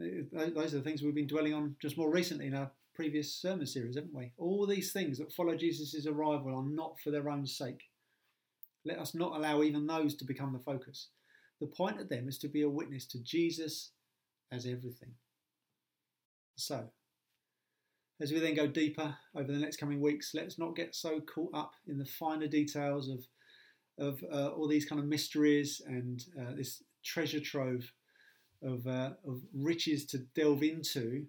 eh, 0.00 0.22
those 0.32 0.74
are 0.74 0.78
the 0.78 0.82
things 0.82 1.02
we've 1.02 1.14
been 1.14 1.26
dwelling 1.26 1.54
on 1.54 1.76
just 1.80 1.98
more 1.98 2.10
recently 2.10 2.46
in 2.46 2.54
our 2.54 2.70
previous 2.94 3.34
sermon 3.34 3.66
series, 3.66 3.96
haven't 3.96 4.14
we? 4.14 4.32
All 4.38 4.66
these 4.66 4.92
things 4.92 5.18
that 5.18 5.32
follow 5.32 5.56
Jesus' 5.56 6.06
arrival 6.06 6.54
are 6.54 6.64
not 6.64 6.98
for 7.00 7.10
their 7.10 7.28
own 7.28 7.46
sake. 7.46 7.82
Let 8.84 8.98
us 8.98 9.14
not 9.14 9.36
allow 9.36 9.62
even 9.62 9.86
those 9.86 10.14
to 10.16 10.24
become 10.24 10.52
the 10.52 10.58
focus. 10.58 11.08
The 11.60 11.66
point 11.68 12.00
of 12.00 12.08
them 12.08 12.28
is 12.28 12.38
to 12.38 12.48
be 12.48 12.62
a 12.62 12.68
witness 12.68 13.06
to 13.06 13.22
Jesus 13.22 13.92
as 14.50 14.66
everything. 14.66 15.14
So, 16.56 16.88
as 18.20 18.32
we 18.32 18.40
then 18.40 18.54
go 18.54 18.66
deeper 18.66 19.16
over 19.34 19.50
the 19.50 19.58
next 19.58 19.76
coming 19.76 20.00
weeks, 20.00 20.32
let's 20.34 20.58
not 20.58 20.76
get 20.76 20.94
so 20.94 21.20
caught 21.20 21.54
up 21.54 21.72
in 21.86 21.98
the 21.98 22.04
finer 22.04 22.46
details 22.46 23.08
of 23.08 23.26
of 23.98 24.24
uh, 24.32 24.48
all 24.48 24.66
these 24.66 24.86
kind 24.86 25.00
of 25.00 25.06
mysteries 25.06 25.82
and 25.86 26.24
uh, 26.40 26.54
this 26.56 26.82
treasure 27.04 27.40
trove 27.40 27.92
of 28.62 28.86
uh, 28.86 29.10
of 29.26 29.42
riches 29.54 30.06
to 30.06 30.18
delve 30.34 30.62
into. 30.62 31.26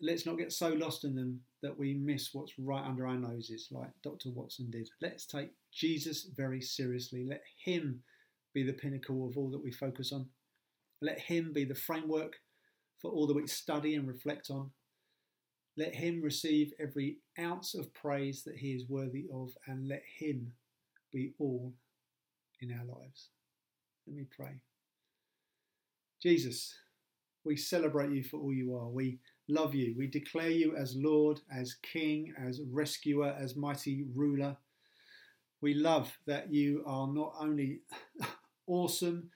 Let's 0.00 0.26
not 0.26 0.38
get 0.38 0.52
so 0.52 0.68
lost 0.70 1.04
in 1.04 1.14
them 1.14 1.40
that 1.62 1.78
we 1.78 1.94
miss 1.94 2.30
what's 2.32 2.58
right 2.58 2.84
under 2.84 3.06
our 3.06 3.16
noses, 3.16 3.68
like 3.70 3.90
Dr. 4.02 4.30
Watson 4.30 4.70
did. 4.70 4.88
Let's 5.00 5.26
take 5.26 5.50
Jesus 5.72 6.28
very 6.36 6.60
seriously. 6.60 7.24
Let 7.28 7.42
Him 7.64 8.00
be 8.52 8.64
the 8.64 8.72
pinnacle 8.72 9.26
of 9.28 9.38
all 9.38 9.50
that 9.50 9.62
we 9.62 9.72
focus 9.72 10.12
on. 10.12 10.26
Let 11.00 11.18
Him 11.18 11.52
be 11.52 11.64
the 11.64 11.74
framework 11.74 12.34
for 13.04 13.10
all 13.10 13.26
that 13.26 13.36
we 13.36 13.46
study 13.46 13.94
and 13.94 14.08
reflect 14.08 14.50
on. 14.50 14.70
Let 15.76 15.94
him 15.94 16.22
receive 16.22 16.72
every 16.80 17.18
ounce 17.38 17.74
of 17.74 17.92
praise 17.92 18.44
that 18.44 18.56
he 18.56 18.72
is 18.72 18.88
worthy 18.88 19.26
of, 19.32 19.50
and 19.66 19.88
let 19.88 20.02
him 20.18 20.52
be 21.12 21.34
all 21.38 21.74
in 22.60 22.72
our 22.72 22.84
lives. 22.84 23.28
Let 24.06 24.16
me 24.16 24.24
pray. 24.34 24.60
Jesus, 26.22 26.74
we 27.44 27.56
celebrate 27.56 28.12
you 28.12 28.22
for 28.22 28.38
all 28.38 28.52
you 28.52 28.74
are. 28.74 28.88
We 28.88 29.18
love 29.48 29.74
you. 29.74 29.94
We 29.96 30.06
declare 30.06 30.50
you 30.50 30.76
as 30.76 30.96
Lord, 30.96 31.40
as 31.52 31.74
King, 31.82 32.34
as 32.38 32.60
rescuer, 32.70 33.36
as 33.38 33.56
mighty 33.56 34.04
ruler. 34.14 34.56
We 35.60 35.74
love 35.74 36.12
that 36.26 36.52
you 36.52 36.82
are 36.86 37.06
not 37.08 37.34
only 37.40 37.80
awesome, 38.66 39.30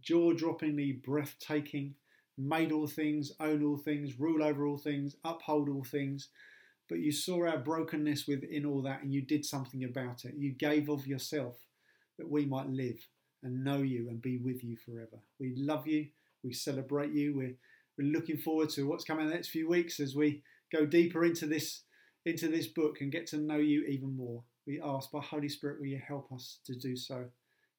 jaw 0.00 0.32
droppingly 0.32 1.02
breathtaking, 1.02 1.94
made 2.36 2.72
all 2.72 2.86
things, 2.86 3.32
own 3.40 3.64
all 3.64 3.76
things, 3.76 4.18
rule 4.18 4.42
over 4.42 4.66
all 4.66 4.78
things, 4.78 5.16
uphold 5.24 5.68
all 5.68 5.84
things. 5.84 6.28
But 6.88 6.98
you 6.98 7.12
saw 7.12 7.46
our 7.46 7.58
brokenness 7.58 8.26
within 8.26 8.66
all 8.66 8.82
that 8.82 9.02
and 9.02 9.12
you 9.12 9.22
did 9.22 9.44
something 9.44 9.84
about 9.84 10.24
it. 10.24 10.34
You 10.36 10.52
gave 10.52 10.88
of 10.88 11.06
yourself 11.06 11.56
that 12.18 12.30
we 12.30 12.44
might 12.44 12.68
live 12.68 12.98
and 13.42 13.64
know 13.64 13.78
you 13.78 14.08
and 14.08 14.20
be 14.20 14.38
with 14.38 14.62
you 14.62 14.76
forever. 14.76 15.22
We 15.38 15.54
love 15.56 15.86
you. 15.86 16.08
We 16.42 16.52
celebrate 16.52 17.12
you. 17.12 17.34
We're, 17.36 17.54
we're 17.98 18.12
looking 18.12 18.38
forward 18.38 18.70
to 18.70 18.88
what's 18.88 19.04
coming 19.04 19.24
in 19.24 19.30
the 19.30 19.34
next 19.34 19.48
few 19.48 19.68
weeks 19.68 20.00
as 20.00 20.16
we 20.16 20.42
go 20.72 20.84
deeper 20.86 21.24
into 21.24 21.46
this 21.46 21.82
into 22.26 22.48
this 22.48 22.66
book 22.66 23.00
and 23.00 23.12
get 23.12 23.26
to 23.28 23.36
know 23.36 23.58
you 23.58 23.84
even 23.84 24.16
more. 24.16 24.42
We 24.66 24.80
ask 24.82 25.10
by 25.10 25.20
Holy 25.20 25.48
Spirit, 25.48 25.78
will 25.78 25.88
you 25.88 26.00
help 26.06 26.32
us 26.32 26.58
to 26.64 26.74
do 26.74 26.96
so? 26.96 27.26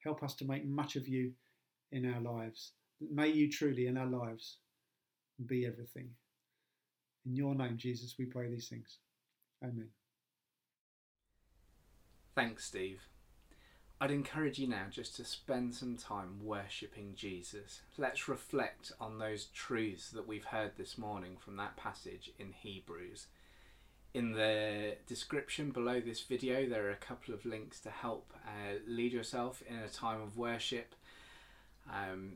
Help 0.03 0.21
us 0.21 0.35
to 0.35 0.45
make 0.45 0.67
much 0.67 0.95
of 0.95 1.07
you 1.07 1.31
in 1.91 2.13
our 2.13 2.21
lives. 2.21 2.73
May 3.11 3.29
you 3.29 3.49
truly 3.49 3.87
in 3.87 3.97
our 3.97 4.05
lives 4.05 4.57
be 5.47 5.65
everything. 5.65 6.09
In 7.25 7.35
your 7.35 7.55
name, 7.55 7.77
Jesus, 7.77 8.15
we 8.19 8.25
pray 8.25 8.49
these 8.49 8.67
things. 8.67 8.99
Amen. 9.63 9.89
Thanks, 12.35 12.65
Steve. 12.65 13.01
I'd 13.99 14.11
encourage 14.11 14.59
you 14.59 14.67
now 14.67 14.87
just 14.91 15.15
to 15.15 15.23
spend 15.23 15.73
some 15.73 15.95
time 15.95 16.39
worshipping 16.43 17.13
Jesus. 17.15 17.81
Let's 17.97 18.27
reflect 18.27 18.91
on 18.99 19.19
those 19.19 19.45
truths 19.45 20.09
that 20.11 20.27
we've 20.27 20.43
heard 20.43 20.71
this 20.77 20.97
morning 20.97 21.37
from 21.39 21.55
that 21.57 21.77
passage 21.77 22.31
in 22.37 22.51
Hebrews. 22.51 23.27
In 24.13 24.33
the 24.33 24.95
description 25.07 25.71
below 25.71 26.01
this 26.01 26.21
video, 26.21 26.67
there 26.67 26.85
are 26.87 26.91
a 26.91 26.97
couple 26.97 27.33
of 27.33 27.45
links 27.45 27.79
to 27.81 27.89
help 27.89 28.33
uh, 28.45 28.79
lead 28.85 29.13
yourself 29.13 29.63
in 29.67 29.77
a 29.77 29.87
time 29.87 30.21
of 30.21 30.37
worship. 30.37 30.93
Um, 31.89 32.33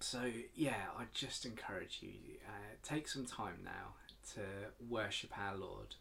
so 0.00 0.30
yeah, 0.56 0.86
I 0.98 1.04
just 1.14 1.46
encourage 1.46 1.98
you 2.00 2.10
uh, 2.48 2.74
take 2.82 3.06
some 3.06 3.26
time 3.26 3.58
now 3.64 3.94
to 4.34 4.40
worship 4.88 5.30
our 5.38 5.56
Lord. 5.56 5.94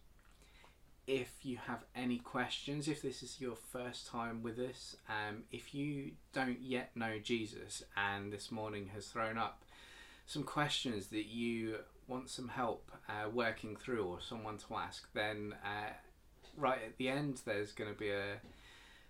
If 1.06 1.40
you 1.44 1.58
have 1.58 1.84
any 1.96 2.18
questions, 2.18 2.88
if 2.88 3.02
this 3.02 3.24
is 3.24 3.42
your 3.42 3.56
first 3.56 4.08
time 4.08 4.42
with 4.42 4.58
us, 4.58 4.96
um, 5.10 5.44
if 5.52 5.76
you 5.76 6.12
don't 6.32 6.62
yet 6.62 6.92
know 6.96 7.20
Jesus 7.22 7.84
and 7.98 8.32
this 8.32 8.52
morning 8.52 8.90
has 8.94 9.08
thrown 9.08 9.38
up 9.38 9.64
some 10.26 10.44
questions 10.44 11.08
that 11.08 11.26
you 11.26 11.76
want 12.08 12.30
some 12.30 12.48
help 12.48 12.90
uh, 13.10 13.30
working 13.30 13.76
through 13.76 14.06
or 14.06 14.20
someone 14.22 14.58
to 14.58 14.76
ask, 14.76 15.12
then 15.14 15.54
uh, 15.66 15.92
right 16.58 16.80
at 16.86 16.98
the 16.98 17.10
end 17.10 17.42
there's 17.46 17.74
going 17.74 17.92
to 17.92 18.00
be 18.00 18.10
a 18.10 18.38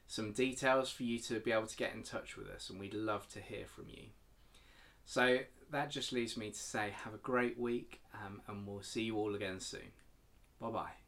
some 0.08 0.32
details 0.32 0.92
for 0.92 1.04
you 1.04 1.18
to 1.18 1.40
be 1.40 1.52
able 1.52 1.68
to 1.68 1.78
get 1.78 1.94
in 1.94 2.04
touch 2.04 2.38
with 2.38 2.48
us, 2.48 2.70
and 2.70 2.80
we'd 2.80 2.94
love 2.94 3.28
to 3.30 3.40
hear 3.40 3.66
from 3.66 3.86
you. 3.90 4.04
So 5.06 5.40
that 5.72 5.90
just 5.90 6.12
leaves 6.12 6.38
me 6.38 6.52
to 6.52 6.60
say 6.60 6.92
have 7.04 7.14
a 7.14 7.18
great 7.18 7.60
week, 7.60 8.02
um, 8.14 8.42
and 8.48 8.68
we'll 8.68 8.84
see 8.84 9.04
you 9.04 9.18
all 9.18 9.34
again 9.36 9.60
soon. 9.60 9.92
Bye 10.60 10.70
bye. 10.70 11.03